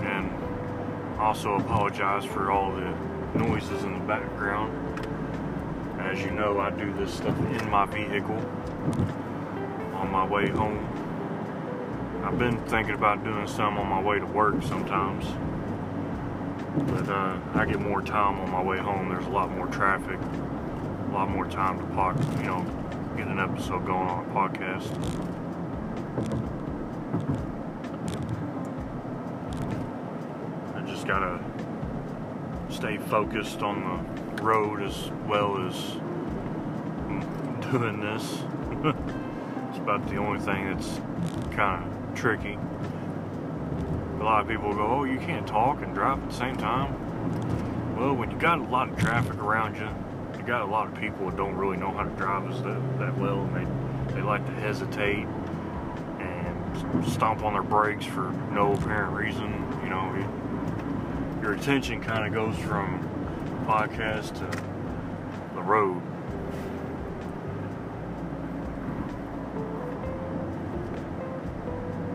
And 0.00 0.37
also 1.18 1.56
apologize 1.56 2.24
for 2.24 2.50
all 2.50 2.72
the 2.72 3.38
noises 3.38 3.82
in 3.84 3.92
the 3.92 4.04
background. 4.04 4.72
As 6.00 6.20
you 6.22 6.30
know, 6.30 6.60
I 6.60 6.70
do 6.70 6.92
this 6.94 7.12
stuff 7.12 7.36
in 7.38 7.70
my 7.70 7.86
vehicle 7.86 8.38
on 9.94 10.10
my 10.10 10.24
way 10.26 10.48
home. 10.48 10.84
I've 12.24 12.38
been 12.38 12.58
thinking 12.66 12.94
about 12.94 13.24
doing 13.24 13.46
some 13.46 13.78
on 13.78 13.88
my 13.88 14.00
way 14.00 14.18
to 14.18 14.26
work 14.26 14.62
sometimes. 14.62 15.24
But 16.86 17.08
uh, 17.08 17.38
I 17.54 17.64
get 17.64 17.80
more 17.80 18.02
time 18.02 18.38
on 18.40 18.50
my 18.50 18.62
way 18.62 18.78
home. 18.78 19.08
There's 19.08 19.26
a 19.26 19.30
lot 19.30 19.50
more 19.50 19.66
traffic, 19.66 20.18
a 20.20 21.12
lot 21.12 21.30
more 21.30 21.46
time 21.46 21.78
to 21.78 21.84
pod, 21.94 22.18
you 22.38 22.46
know, 22.46 22.64
get 23.16 23.26
an 23.26 23.40
episode 23.40 23.84
going 23.86 24.08
on 24.08 24.24
a 24.24 24.28
podcast. 24.34 24.94
I 30.76 30.80
just 30.82 30.97
gotta 31.08 31.40
stay 32.68 32.98
focused 32.98 33.62
on 33.62 33.82
the 34.36 34.42
road 34.42 34.82
as 34.82 35.10
well 35.26 35.56
as 35.66 35.74
doing 37.72 37.98
this. 37.98 38.42
it's 39.70 39.78
about 39.78 40.06
the 40.10 40.16
only 40.16 40.38
thing 40.38 40.66
that's 40.66 41.00
kind 41.56 41.82
of 41.82 42.14
tricky. 42.14 42.58
A 44.20 44.22
lot 44.22 44.42
of 44.42 44.48
people 44.48 44.74
go, 44.74 44.86
oh, 44.86 45.04
you 45.04 45.18
can't 45.18 45.46
talk 45.46 45.80
and 45.80 45.94
drive 45.94 46.22
at 46.22 46.28
the 46.28 46.36
same 46.36 46.58
time. 46.58 46.92
Well, 47.96 48.14
when 48.14 48.30
you 48.30 48.36
got 48.36 48.58
a 48.58 48.64
lot 48.64 48.90
of 48.90 48.98
traffic 48.98 49.38
around 49.38 49.76
you, 49.76 49.88
you 50.38 50.46
got 50.46 50.60
a 50.60 50.70
lot 50.70 50.88
of 50.88 50.94
people 50.94 51.24
that 51.30 51.38
don't 51.38 51.54
really 51.54 51.78
know 51.78 51.90
how 51.90 52.02
to 52.02 52.10
drive 52.16 52.50
as 52.50 52.62
that, 52.64 52.98
that 52.98 53.16
well, 53.16 53.40
and 53.40 54.10
they, 54.10 54.14
they 54.14 54.20
like 54.20 54.44
to 54.44 54.52
hesitate 54.52 55.26
and 56.20 57.08
stomp 57.10 57.42
on 57.44 57.54
their 57.54 57.62
brakes 57.62 58.04
for 58.04 58.30
no 58.52 58.74
apparent 58.74 59.16
reason. 59.16 59.50
You 59.82 59.88
know, 59.88 60.47
your 61.48 61.56
attention 61.56 61.98
kind 62.02 62.26
of 62.26 62.34
goes 62.34 62.58
from 62.58 63.00
podcast 63.66 64.34
to 64.34 65.54
the 65.54 65.62
road. 65.62 66.02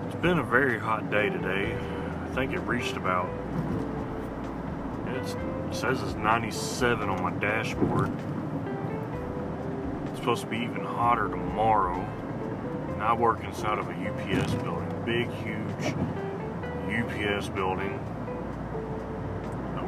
It's 0.05 0.21
been 0.21 0.37
a 0.37 0.43
very 0.43 0.77
hot 0.77 1.09
day 1.09 1.29
today. 1.29 1.75
I 1.75 2.35
think 2.35 2.53
it 2.53 2.59
reached 2.59 2.95
about, 2.95 3.27
it's, 5.07 5.33
it 5.33 5.73
says 5.73 6.03
it's 6.03 6.13
97 6.13 7.09
on 7.09 7.23
my 7.23 7.31
dashboard. 7.39 8.11
It's 10.09 10.19
supposed 10.19 10.43
to 10.43 10.47
be 10.47 10.57
even 10.57 10.85
hotter 10.85 11.27
tomorrow. 11.27 11.99
And 12.89 13.01
I 13.01 13.13
work 13.13 13.43
inside 13.43 13.79
of 13.79 13.89
a 13.89 13.93
UPS 13.93 14.53
building, 14.61 15.03
big, 15.07 15.27
huge 15.41 15.95
UPS 16.93 17.49
building. 17.49 17.99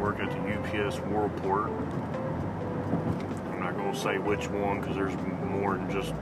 Work 0.06 0.20
at 0.20 0.30
the 0.30 0.38
UPS 0.38 0.98
Worldport. 0.98 1.70
I'm 3.52 3.60
not 3.60 3.76
going 3.76 3.92
to 3.92 4.00
say 4.00 4.20
which 4.20 4.48
one 4.50 4.80
because 4.80 4.96
there's 4.96 5.16
more 5.50 5.78
than 5.78 5.90
just 5.90 6.14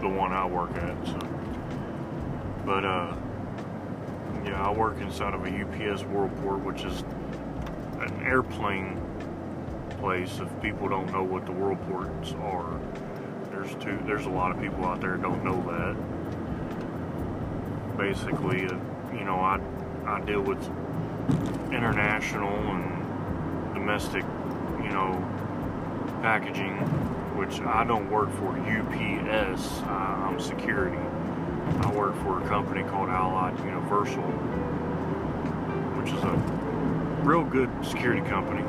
the 0.00 0.08
one 0.08 0.32
I 0.32 0.44
work 0.44 0.74
at. 0.74 1.06
So. 1.06 1.20
But, 2.66 2.84
uh, 2.84 3.14
yeah, 4.44 4.66
I 4.66 4.72
work 4.72 5.00
inside 5.00 5.32
of 5.32 5.44
a 5.44 5.48
UPS 5.48 6.02
Worldport, 6.02 6.64
which 6.64 6.82
is 6.82 7.02
an 8.00 8.20
airplane 8.26 9.00
place. 10.00 10.40
If 10.40 10.48
people 10.60 10.88
don't 10.88 11.12
know 11.12 11.22
what 11.22 11.46
the 11.46 11.52
Worldports 11.52 12.34
are, 12.42 12.80
there's 13.52 13.76
two. 13.76 13.96
There's 14.04 14.26
a 14.26 14.30
lot 14.30 14.50
of 14.50 14.60
people 14.60 14.84
out 14.86 15.00
there 15.00 15.16
don't 15.16 15.44
know 15.44 15.62
that. 15.70 15.96
Basically, 17.96 18.66
uh, 18.66 18.74
you 19.14 19.22
know, 19.22 19.38
I 19.38 19.60
I 20.04 20.20
deal 20.22 20.40
with 20.40 20.68
international 21.72 22.52
and 22.52 23.74
domestic, 23.74 24.24
you 24.82 24.90
know, 24.90 25.12
packaging, 26.22 26.76
which 27.36 27.60
I 27.60 27.84
don't 27.84 28.10
work 28.10 28.30
for 28.34 28.56
UPS. 28.58 29.80
Uh, 29.82 29.88
I'm 29.88 30.38
security. 30.38 30.98
I 31.80 31.92
work 31.92 32.14
for 32.22 32.42
a 32.42 32.48
company 32.48 32.82
called 32.84 33.08
Allied 33.08 33.58
Universal, 33.64 34.22
which 35.98 36.12
is 36.12 36.22
a 36.22 36.36
real 37.24 37.44
good 37.44 37.70
security 37.84 38.20
company. 38.28 38.62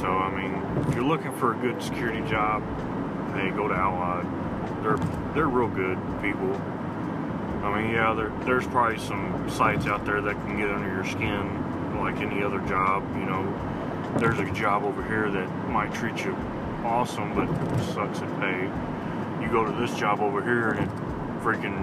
So, 0.00 0.06
I 0.06 0.30
mean, 0.34 0.54
if 0.88 0.94
you're 0.94 1.04
looking 1.04 1.32
for 1.38 1.54
a 1.54 1.56
good 1.56 1.82
security 1.82 2.20
job, 2.28 2.62
hey, 3.34 3.50
go 3.50 3.68
to 3.68 3.74
Allied. 3.74 4.26
They're 4.82 4.96
they're 5.34 5.48
real 5.48 5.68
good 5.68 5.98
people. 6.22 6.54
I 7.68 7.82
mean, 7.82 7.92
yeah, 7.92 8.14
there, 8.14 8.32
there's 8.44 8.66
probably 8.66 8.98
some 8.98 9.48
sites 9.50 9.86
out 9.86 10.04
there 10.04 10.20
that 10.20 10.34
can 10.46 10.56
get 10.56 10.70
under 10.70 10.88
your 10.88 11.04
skin, 11.04 11.98
like 11.98 12.16
any 12.16 12.42
other 12.42 12.60
job. 12.60 13.04
You 13.16 13.26
know, 13.26 14.14
there's 14.18 14.38
a 14.38 14.50
job 14.52 14.84
over 14.84 15.02
here 15.04 15.30
that 15.30 15.48
might 15.68 15.92
treat 15.94 16.24
you 16.24 16.36
awesome, 16.84 17.34
but 17.34 17.48
sucks 17.94 18.20
at 18.20 18.40
pay 18.40 18.70
you 19.48 19.48
go 19.54 19.64
to 19.64 19.72
this 19.72 19.94
job 19.98 20.20
over 20.20 20.42
here 20.42 20.70
and 20.72 20.80
it 20.80 20.94
freaking 21.42 21.78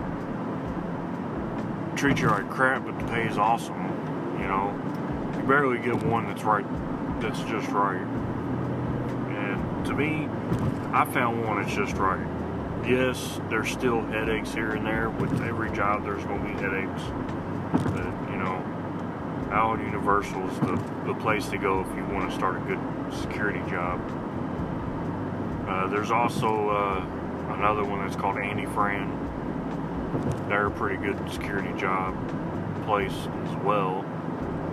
treats 1.97 2.19
you 2.19 2.27
like 2.27 2.49
crap, 2.49 2.85
but 2.85 2.97
the 2.99 3.05
pay 3.05 3.27
is 3.27 3.37
awesome. 3.37 3.83
You 4.39 4.47
know, 4.47 4.71
you 5.35 5.43
barely 5.47 5.79
get 5.79 5.95
one 6.03 6.27
that's 6.27 6.43
right, 6.43 6.65
that's 7.21 7.39
just 7.43 7.69
right. 7.69 8.01
And 9.31 9.85
to 9.85 9.93
me, 9.93 10.27
I 10.93 11.05
found 11.05 11.45
one 11.45 11.63
that's 11.63 11.73
just 11.75 11.95
right. 11.95 12.25
Yes, 12.87 13.39
there's 13.49 13.71
still 13.71 14.01
headaches 14.01 14.53
here 14.53 14.73
and 14.73 14.85
there. 14.85 15.09
With 15.09 15.41
every 15.41 15.71
job, 15.71 16.03
there's 16.03 16.23
going 16.25 16.41
to 16.41 16.53
be 16.53 16.61
headaches. 16.61 17.01
But, 17.71 18.05
you 18.29 18.37
know, 18.37 18.63
Allied 19.49 19.79
Universal 19.81 20.47
is 20.51 20.59
the, 20.59 20.75
the 21.07 21.15
place 21.15 21.49
to 21.49 21.57
go 21.57 21.81
if 21.81 21.87
you 21.95 22.05
want 22.13 22.29
to 22.29 22.35
start 22.35 22.57
a 22.57 22.59
good 22.59 22.79
security 23.11 23.59
job. 23.71 23.99
Uh, 25.67 25.87
there's 25.87 26.11
also 26.11 26.69
uh, 26.69 27.53
another 27.55 27.83
one 27.83 28.05
that's 28.05 28.15
called 28.15 28.37
Andy 28.37 28.67
Frain. 28.67 29.09
They're 30.47 30.67
a 30.67 30.71
pretty 30.71 30.97
good 30.97 31.17
security 31.31 31.73
job 31.79 32.15
place 32.85 33.27
as 33.45 33.55
well. 33.63 34.05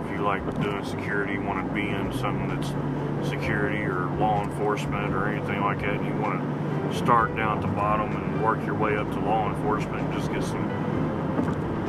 If 0.05 0.11
you 0.11 0.21
like 0.21 0.43
doing 0.61 0.85
security, 0.85 1.39
want 1.39 1.67
to 1.67 1.73
be 1.73 1.89
in 1.89 2.13
something 2.19 2.47
that's 2.47 3.27
security 3.27 3.79
or 3.79 4.05
law 4.17 4.43
enforcement 4.43 5.15
or 5.15 5.29
anything 5.29 5.61
like 5.61 5.79
that, 5.79 5.95
and 5.95 6.05
you 6.05 6.13
want 6.21 6.39
to 6.39 6.62
start 6.91 7.35
down 7.35 7.57
at 7.57 7.61
the 7.61 7.67
bottom 7.67 8.15
and 8.15 8.43
work 8.43 8.63
your 8.65 8.75
way 8.75 8.97
up 8.97 9.09
to 9.11 9.19
law 9.19 9.49
enforcement, 9.49 10.11
just 10.13 10.31
get 10.31 10.43
some 10.43 10.69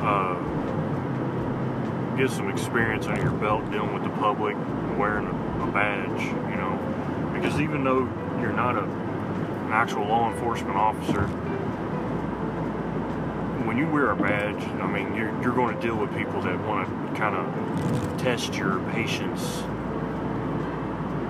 uh, 0.03 0.35
get 2.17 2.31
some 2.31 2.49
experience 2.49 3.07
on 3.07 3.17
your 3.17 3.33
belt 3.33 3.69
dealing 3.71 3.93
with 3.93 4.05
the 4.05 4.11
public, 4.11 4.57
wearing 4.99 5.27
a, 5.27 5.65
a 5.65 5.73
badge, 5.73 6.23
you 6.23 6.57
know, 6.57 7.31
because 7.35 7.61
even 7.61 7.83
though 7.83 8.09
you're 8.41 8.53
not 8.53 8.77
a 8.77 8.85
actual 9.73 10.07
law 10.07 10.31
enforcement 10.33 10.77
officer, 10.77 11.27
when 13.67 13.79
you 13.79 13.89
wear 13.89 14.11
a 14.11 14.17
badge, 14.17 14.63
I 14.81 14.87
mean, 14.87 15.15
you're, 15.17 15.31
you're 15.43 15.55
going 15.55 15.75
to 15.75 15.81
deal 15.81 15.97
with 15.97 16.15
people 16.15 16.41
that 16.43 16.61
want 16.67 16.89
to 16.89 17.19
kind 17.19 17.35
of 17.35 18.19
test 18.19 18.55
your 18.55 18.79
patience 18.93 19.63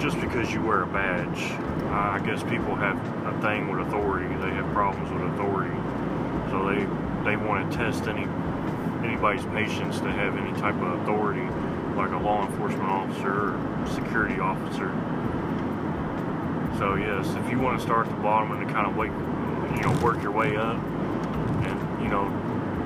just 0.05 0.21
because 0.21 0.53
you 0.53 0.61
wear 0.61 0.83
a 0.83 0.87
badge. 0.87 1.51
I 1.89 2.19
guess 2.27 2.43
people 2.43 2.75
have 2.75 2.99
a 3.25 3.41
thing 3.41 3.69
with 3.69 3.87
authority. 3.87 4.29
They 4.37 4.51
have 4.51 4.71
problems 4.75 5.11
with 5.11 5.23
authority. 5.33 5.75
So 6.51 6.69
they, 6.69 6.85
they 7.25 7.37
want 7.37 7.73
to 7.73 7.77
test 7.79 8.07
any 8.07 8.29
anybody's 9.03 9.47
patience 9.47 10.01
to 10.01 10.13
have 10.13 10.37
any 10.37 10.53
type 10.61 10.75
of 10.75 11.01
authority, 11.01 11.47
like 11.97 12.11
a 12.11 12.19
law 12.19 12.47
enforcement 12.47 12.83
officer 12.83 13.55
or 13.55 13.87
security 13.95 14.41
officer. 14.41 14.93
So 16.77 16.97
yes, 16.97 17.27
if 17.43 17.51
you 17.51 17.59
want 17.59 17.79
to 17.79 17.85
start 17.85 18.07
at 18.07 18.15
the 18.15 18.23
bottom 18.23 18.53
and 18.53 18.71
kind 18.71 18.87
of 18.87 18.97
wait, 18.97 19.11
you 19.11 19.83
know, 19.89 19.99
work 20.05 20.23
your 20.23 20.33
way 20.33 20.55
up, 20.55 20.77
and 21.65 22.03
you 22.03 22.11
know, 22.11 22.29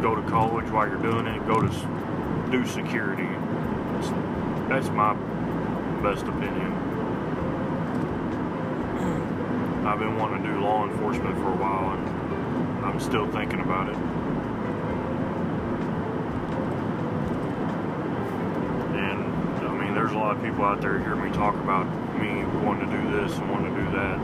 go 0.03 0.15
to 0.15 0.23
college 0.31 0.71
while 0.71 0.87
you're 0.87 1.03
doing 1.03 1.27
it, 1.27 1.45
go 1.49 1.61
to 1.61 2.49
do 2.53 2.65
security. 2.65 3.29
That's 4.69 4.89
my 4.91 5.15
best 6.01 6.25
opinion. 6.27 6.88
I've 9.88 9.98
been 9.98 10.18
wanting 10.18 10.42
to 10.42 10.53
do 10.53 10.61
law 10.61 10.87
enforcement 10.87 11.35
for 11.37 11.48
a 11.48 11.57
while, 11.57 11.94
and 11.94 12.85
I'm 12.85 13.01
still 13.01 13.27
thinking 13.29 13.61
about 13.61 13.88
it. 13.88 13.96
And 18.94 19.24
I 19.66 19.72
mean, 19.83 19.94
there's 19.94 20.12
a 20.12 20.18
lot 20.18 20.37
of 20.37 20.42
people 20.42 20.66
out 20.66 20.83
there 20.83 20.98
hear 20.98 21.16
me 21.16 21.33
talk 21.33 21.55
about 21.55 21.87
me 22.20 22.44
wanting 22.66 22.90
to 22.90 22.96
do 22.98 23.11
this 23.16 23.35
and 23.38 23.51
wanting 23.51 23.74
to 23.74 23.81
do 23.83 23.90
that. 23.92 24.18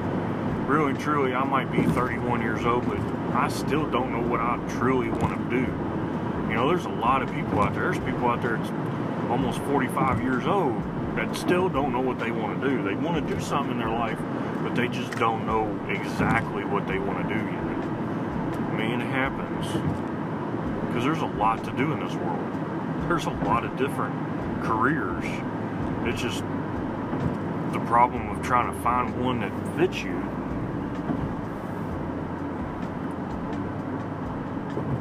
Really, 0.69 0.93
truly, 1.01 1.35
I 1.35 1.45
might 1.45 1.73
be 1.73 1.83
31 1.83 2.43
years 2.43 2.67
old, 2.67 2.87
but 2.87 2.99
I 3.35 3.49
still 3.49 3.87
don't 3.91 4.13
know 4.13 4.21
what 4.21 4.41
I 4.41 4.59
truly 4.77 5.09
want 5.09 5.33
to 5.39 5.49
do. 5.49 5.63
You 6.51 6.57
know, 6.57 6.69
there's 6.69 6.85
a 6.85 6.91
lot 6.91 7.23
of 7.23 7.33
people 7.33 7.61
out 7.61 7.73
there. 7.73 7.85
There's 7.85 8.05
people 8.05 8.29
out 8.29 8.43
there 8.43 8.59
that's 8.59 8.71
almost 9.31 9.61
45 9.61 10.21
years 10.21 10.47
old 10.47 10.77
that 11.17 11.35
still 11.35 11.71
don't 11.71 11.91
know 11.91 12.01
what 12.01 12.19
they 12.19 12.31
want 12.31 12.61
to 12.61 12.69
do. 12.69 12.83
They 12.83 12.95
want 12.97 13.27
to 13.27 13.35
do 13.35 13.41
something 13.41 13.73
in 13.73 13.79
their 13.79 13.89
life, 13.89 14.19
they 14.75 14.89
just 14.89 15.13
don't 15.13 15.47
know 15.47 15.69
exactly 15.89 16.65
what 16.65 16.87
they 16.87 16.99
want 16.99 17.29
to 17.29 17.35
do 17.35 17.41
yet. 17.41 17.55
I 17.55 18.77
mean, 18.77 19.01
it 19.01 19.07
happens. 19.07 19.67
Because 20.87 21.05
there's 21.05 21.23
a 21.23 21.37
lot 21.39 21.63
to 21.65 21.71
do 21.73 21.93
in 21.93 22.01
this 22.01 22.15
world. 22.15 23.09
There's 23.09 23.27
a 23.27 23.31
lot 23.31 23.65
of 23.65 23.77
different 23.77 24.15
careers. 24.65 25.25
It's 26.07 26.21
just 26.21 26.41
the 27.73 27.81
problem 27.87 28.29
of 28.31 28.43
trying 28.45 28.73
to 28.73 28.81
find 28.81 29.17
one 29.25 29.41
that 29.41 29.53
fits 29.77 30.03
you. 30.03 30.21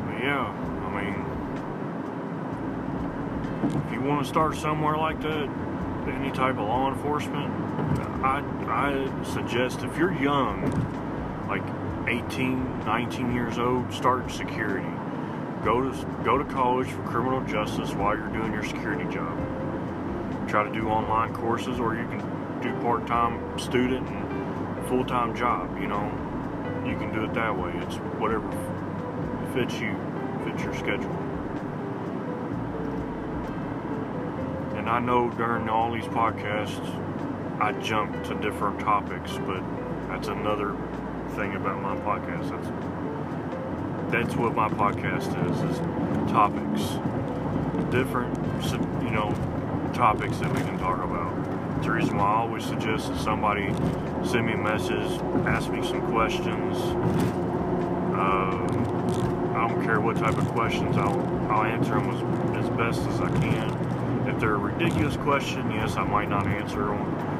But 0.05 0.23
yeah, 0.23 0.53
I 0.85 0.89
mean, 1.01 1.15
if 3.87 3.93
you 3.93 4.01
want 4.01 4.23
to 4.23 4.27
start 4.29 4.55
somewhere 4.55 4.97
like 4.97 5.19
that, 5.21 5.49
any 6.07 6.31
type 6.31 6.57
of 6.57 6.67
law 6.67 6.91
enforcement, 6.91 7.53
I, 8.23 8.39
I 8.69 9.23
suggest 9.23 9.81
if 9.81 9.97
you're 9.97 10.13
young, 10.13 10.61
like 11.49 11.63
18, 12.07 12.85
19 12.85 13.35
years 13.35 13.57
old, 13.57 13.93
start 13.93 14.31
security. 14.31 14.87
Go 15.65 15.81
to 15.81 16.05
go 16.23 16.37
to 16.37 16.45
college 16.45 16.87
for 16.87 17.03
criminal 17.03 17.41
justice 17.41 17.93
while 17.93 18.15
you're 18.15 18.29
doing 18.29 18.53
your 18.53 18.63
security 18.63 19.03
job. 19.13 19.37
Try 20.47 20.63
to 20.63 20.71
do 20.71 20.87
online 20.87 21.33
courses, 21.33 21.81
or 21.81 21.95
you 21.95 22.07
can 22.07 22.19
do 22.61 22.73
part-time 22.81 23.59
student 23.59 24.07
and 24.07 24.87
full-time 24.87 25.35
job. 25.35 25.77
You 25.77 25.87
know, 25.87 26.05
you 26.85 26.95
can 26.95 27.13
do 27.13 27.25
it 27.25 27.33
that 27.33 27.57
way. 27.57 27.73
It's 27.75 27.95
whatever 28.19 28.49
fits 29.53 29.81
you, 29.81 29.97
fits 30.45 30.63
your 30.63 30.73
schedule. 30.75 31.11
And 34.77 34.89
I 34.89 34.99
know 34.99 35.29
during 35.31 35.67
all 35.67 35.91
these 35.91 36.05
podcasts, 36.05 37.02
I 37.63 37.71
jump 37.79 38.25
to 38.25 38.35
different 38.41 38.81
topics, 38.81 39.37
but 39.47 39.63
that's 40.09 40.27
another 40.27 40.75
thing 41.29 41.55
about 41.55 41.81
my 41.81 41.95
podcast. 41.95 42.49
That's 42.49 44.11
that's 44.11 44.35
what 44.35 44.53
my 44.53 44.67
podcast 44.67 45.31
is: 45.49 45.57
is 45.71 45.77
topics, 46.29 46.99
different, 47.89 48.35
you 49.01 49.11
know, 49.11 49.31
topics 49.93 50.39
that 50.39 50.51
we 50.51 50.59
can 50.59 50.77
talk 50.77 51.01
about. 51.05 51.83
The 51.83 51.91
reason 51.91 52.17
why 52.17 52.25
I 52.25 52.35
always 52.39 52.65
suggest 52.65 53.07
that 53.07 53.21
somebody 53.21 53.67
send 54.29 54.45
me 54.45 54.55
a 54.55 54.57
message, 54.57 55.21
ask 55.47 55.71
me 55.71 55.87
some 55.87 56.01
questions. 56.11 56.77
Uh, 58.13 58.59
I 59.55 59.69
don't 59.69 59.81
care 59.85 60.01
what 60.01 60.17
type 60.17 60.37
of 60.37 60.49
questions, 60.49 60.97
I'll 60.97 61.17
I'll 61.49 61.63
answer 61.63 61.93
them 61.93 62.09
as, 62.09 62.65
as 62.65 62.69
best 62.71 63.07
as 63.07 63.21
I 63.21 63.29
can. 63.39 64.27
If 64.27 64.41
they're 64.41 64.55
a 64.55 64.57
ridiculous 64.57 65.15
question, 65.15 65.71
yes, 65.71 65.95
I 65.95 66.03
might 66.03 66.27
not 66.27 66.45
answer 66.45 66.87
them. 66.87 67.32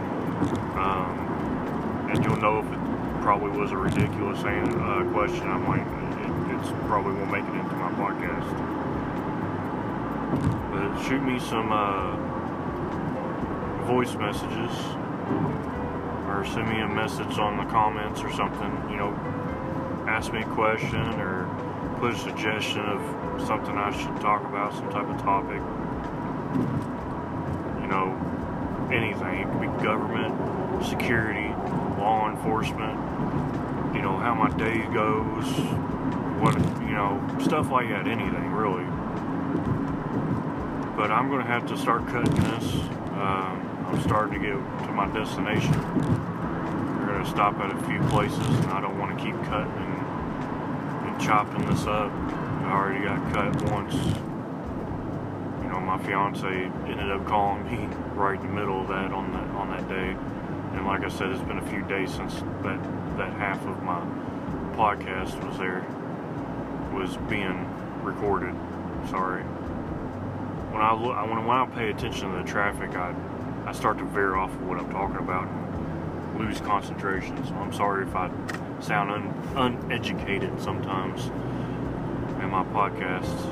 Um, 0.76 2.10
and 2.10 2.24
you'll 2.24 2.38
know 2.38 2.60
if 2.60 2.66
it 2.66 2.80
probably 3.22 3.58
was 3.58 3.72
a 3.72 3.78
ridiculous 3.78 4.40
uh, 4.40 5.08
question. 5.14 5.50
I'm 5.50 5.68
like, 5.68 5.82
it, 5.82 6.60
it's 6.60 6.70
probably 6.88 7.14
won't 7.14 7.32
make 7.32 7.46
it 7.46 7.56
into 7.56 7.76
my 7.76 7.92
podcast. 7.94 8.48
But 10.72 11.02
shoot 11.08 11.24
me 11.24 11.40
some 11.40 11.72
uh, 11.72 12.16
voice 13.86 14.16
messages 14.16 14.72
or 16.28 16.46
send 16.46 16.70
me 16.70 16.82
a 16.82 16.88
message 16.88 17.38
on 17.38 17.58
the 17.58 17.66
comments 17.72 18.22
or 18.22 18.32
something. 18.34 18.90
You 18.90 18.98
know, 18.98 19.14
ask 20.08 20.34
me 20.34 20.42
a 20.42 20.46
question 20.48 21.08
or 21.20 21.48
put 22.00 22.14
a 22.14 22.18
suggestion 22.18 22.82
of 22.82 23.02
something 23.48 23.78
I 23.78 23.92
should 23.92 24.20
talk 24.20 24.44
about, 24.44 24.74
some 24.74 24.90
type 24.92 25.08
of 25.08 25.22
topic 25.22 25.62
anything. 28.94 29.40
It 29.40 29.52
could 29.52 29.62
be 29.62 29.84
government, 29.84 30.86
security, 30.86 31.50
law 31.98 32.30
enforcement, 32.30 32.96
you 33.96 34.02
know, 34.02 34.18
how 34.18 34.36
my 34.36 34.50
day 34.56 34.86
goes, 34.94 35.46
what, 36.40 36.56
you 36.82 36.94
know, 36.94 37.20
stuff 37.42 37.72
like 37.72 37.90
that, 37.90 38.08
anything 38.08 38.52
really. 38.52 38.86
But 40.96 41.12
I'm 41.12 41.30
going 41.30 41.42
to 41.42 41.48
have 41.48 41.66
to 41.68 41.78
start 41.78 42.08
cutting 42.08 42.36
this. 42.36 42.74
Um, 43.14 43.86
I'm 43.88 44.02
starting 44.02 44.40
to 44.40 44.48
get 44.48 44.86
to 44.86 44.92
my 44.92 45.08
destination. 45.08 45.74
We're 47.00 47.08
going 47.08 47.24
to 47.24 47.30
stop 47.30 47.58
at 47.60 47.72
a 47.76 47.84
few 47.86 48.00
places, 48.10 48.48
and 48.48 48.68
I 48.68 48.82
don't 48.82 48.98
want 49.00 49.18
to 49.18 49.24
keep 49.24 49.36
cutting 49.46 49.74
and, 49.74 51.08
and 51.08 51.22
chopping 51.22 51.66
this 51.66 51.86
up. 51.88 52.12
I 52.12 52.72
already 52.72 53.04
got 53.04 53.34
cut 53.34 53.72
once 53.72 53.96
my 55.86 55.98
fiance 56.04 56.48
ended 56.48 57.12
up 57.12 57.26
calling 57.26 57.66
me 57.66 57.88
right 58.16 58.40
in 58.40 58.48
the 58.48 58.54
middle 58.54 58.82
of 58.82 58.88
that 58.88 59.12
on 59.12 59.32
that 59.34 59.48
on 59.56 59.70
that 59.70 59.88
day. 59.88 60.16
And 60.76 60.88
like 60.88 61.04
I 61.04 61.10
said, 61.10 61.30
it's 61.30 61.42
been 61.44 61.58
a 61.60 61.70
few 61.70 61.84
days 61.84 62.14
since 62.14 62.36
that 62.64 62.82
that 63.18 63.34
half 63.34 63.64
of 63.66 63.84
my 63.84 64.00
podcast 64.76 65.44
was 65.48 65.58
there 65.58 65.86
was 66.94 67.18
being 67.30 67.68
recorded. 68.04 68.56
Sorry. 69.10 69.44
When 69.44 70.82
I 70.82 70.94
look, 70.94 71.16
when 71.16 71.46
when 71.46 71.58
I 71.58 71.66
pay 71.68 71.90
attention 71.90 72.32
to 72.32 72.38
the 72.38 72.44
traffic, 72.44 72.96
I 72.96 73.14
I 73.66 73.72
start 73.72 73.98
to 74.00 74.06
veer 74.06 74.36
off 74.36 74.52
of 74.52 74.68
what 74.68 74.80
I'm 74.80 74.92
talking 74.92 75.18
about 75.18 75.48
and 75.48 76.40
lose 76.40 76.60
concentration. 76.62 77.44
So 77.46 77.54
I'm 77.56 77.74
sorry 77.74 78.06
if 78.08 78.16
I 78.16 78.32
sound 78.80 79.12
un, 79.12 79.34
uneducated 79.56 80.60
sometimes 80.62 81.28
in 82.42 82.50
my 82.50 82.64
podcasts 82.74 83.46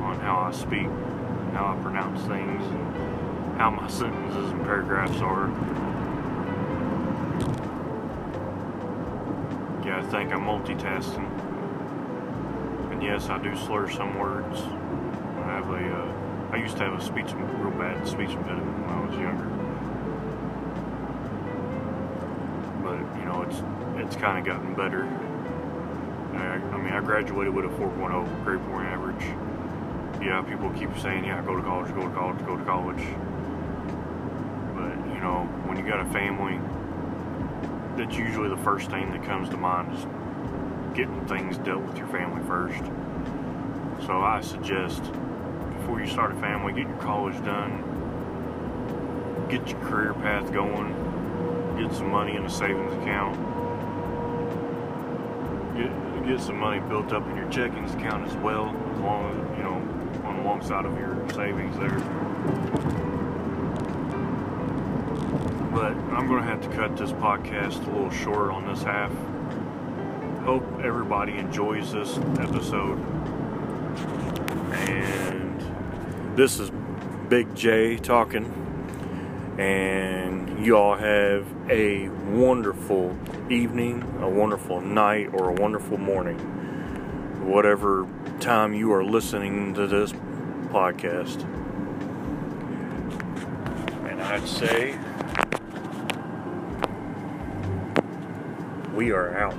on 0.00 0.18
how 0.20 0.38
I 0.38 0.52
speak 0.52 0.88
how 1.60 1.76
I 1.76 1.82
pronounce 1.82 2.22
things 2.22 2.64
and 2.64 3.58
how 3.58 3.70
my 3.70 3.86
sentences 3.86 4.50
and 4.50 4.64
paragraphs 4.64 5.20
are. 5.20 5.48
Yeah, 9.84 9.98
I 9.98 10.02
think 10.10 10.32
I'm 10.32 10.40
multitasking. 10.40 11.28
And 12.90 13.02
yes, 13.02 13.28
I 13.28 13.36
do 13.42 13.54
slur 13.54 13.90
some 13.90 14.18
words. 14.18 14.58
I 14.60 15.52
have 15.52 15.68
a, 15.68 15.84
uh, 15.96 16.50
I 16.52 16.56
used 16.56 16.78
to 16.78 16.84
have 16.84 16.98
a 16.98 17.04
speech, 17.04 17.30
real 17.34 17.70
bad 17.72 18.08
speech 18.08 18.30
impediment 18.30 18.80
when 18.80 18.88
I 18.88 19.00
was 19.04 19.18
younger. 19.18 19.50
But, 22.82 23.18
you 23.18 23.26
know, 23.26 23.42
it's, 23.42 24.06
it's 24.06 24.16
kind 24.16 24.38
of 24.38 24.46
gotten 24.46 24.74
better. 24.74 25.04
I, 26.32 26.54
I 26.54 26.76
mean, 26.78 26.94
I 26.94 27.00
graduated 27.00 27.52
with 27.52 27.66
a 27.66 27.68
4.0 27.68 28.44
grade 28.44 28.64
point 28.64 28.86
average 28.86 29.49
yeah, 30.20 30.42
people 30.42 30.70
keep 30.70 30.96
saying, 30.98 31.24
yeah, 31.24 31.42
go 31.42 31.56
to 31.56 31.62
college, 31.62 31.94
go 31.94 32.02
to 32.02 32.14
college, 32.14 32.38
go 32.44 32.56
to 32.56 32.64
college. 32.64 33.02
But, 34.74 34.96
you 35.14 35.20
know, 35.20 35.48
when 35.64 35.78
you 35.78 35.84
got 35.86 36.00
a 36.00 36.10
family, 36.10 36.60
that's 37.96 38.16
usually 38.16 38.48
the 38.48 38.56
first 38.58 38.90
thing 38.90 39.10
that 39.12 39.24
comes 39.24 39.48
to 39.48 39.56
mind 39.56 39.94
is 39.94 40.06
getting 40.94 41.26
things 41.26 41.56
dealt 41.58 41.82
with 41.82 41.96
your 41.96 42.08
family 42.08 42.42
first. 42.46 42.84
So 44.06 44.20
I 44.20 44.40
suggest 44.42 45.02
before 45.78 46.00
you 46.00 46.06
start 46.06 46.32
a 46.32 46.40
family, 46.40 46.72
get 46.72 46.88
your 46.88 46.98
college 46.98 47.36
done, 47.44 47.84
get 49.48 49.68
your 49.68 49.80
career 49.80 50.14
path 50.14 50.52
going, 50.52 50.94
get 51.78 51.92
some 51.94 52.10
money 52.10 52.36
in 52.36 52.44
a 52.44 52.50
savings 52.50 52.92
account, 52.94 53.36
get, 55.76 56.26
get 56.26 56.40
some 56.40 56.56
money 56.58 56.80
built 56.88 57.12
up 57.12 57.26
in 57.28 57.36
your 57.36 57.46
checkings 57.46 57.94
account 57.94 58.26
as 58.28 58.36
well, 58.36 58.74
as 58.92 59.00
long 59.00 59.30
as, 59.30 59.49
alongside 60.60 60.84
of 60.84 60.98
your 60.98 61.16
savings 61.30 61.76
there. 61.78 61.98
But 65.70 65.92
I'm 66.12 66.28
going 66.28 66.42
to 66.42 66.48
have 66.48 66.60
to 66.62 66.68
cut 66.68 66.96
this 66.96 67.12
podcast 67.12 67.86
a 67.86 67.90
little 67.90 68.10
short 68.10 68.50
on 68.50 68.66
this 68.66 68.82
half. 68.82 69.12
Hope 70.44 70.64
everybody 70.82 71.38
enjoys 71.38 71.92
this 71.92 72.18
episode. 72.38 72.98
And 74.72 76.36
this 76.36 76.58
is 76.58 76.70
Big 77.28 77.54
J 77.54 77.96
talking. 77.96 78.56
And 79.58 80.64
you 80.64 80.76
all 80.76 80.96
have 80.96 81.46
a 81.70 82.08
wonderful 82.08 83.16
evening, 83.50 84.02
a 84.20 84.28
wonderful 84.28 84.80
night, 84.80 85.30
or 85.32 85.50
a 85.50 85.54
wonderful 85.54 85.96
morning. 85.96 86.38
Whatever 87.46 88.06
time 88.40 88.74
you 88.74 88.92
are 88.92 89.04
listening 89.04 89.74
to 89.74 89.86
this 89.86 90.12
podcast. 90.70 91.42
And 94.08 94.22
I'd 94.22 94.46
say 94.46 94.96
we 98.94 99.10
are 99.10 99.36
out. 99.36 99.56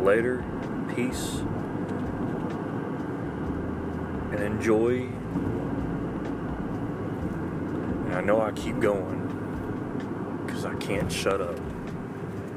Later, 0.00 0.44
peace, 0.94 1.38
and 4.32 4.40
enjoy. 4.40 5.06
And 8.06 8.14
I 8.14 8.20
know 8.20 8.40
I 8.40 8.50
keep 8.52 8.80
going 8.80 10.42
because 10.44 10.64
I 10.64 10.74
can't 10.74 11.10
shut 11.10 11.40
up. 11.40 11.58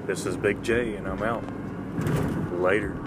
This 0.07 0.25
is 0.25 0.35
Big 0.35 0.61
J, 0.63 0.95
and 0.95 1.07
I'm 1.07 1.21
out. 1.23 1.43
Later. 2.59 2.97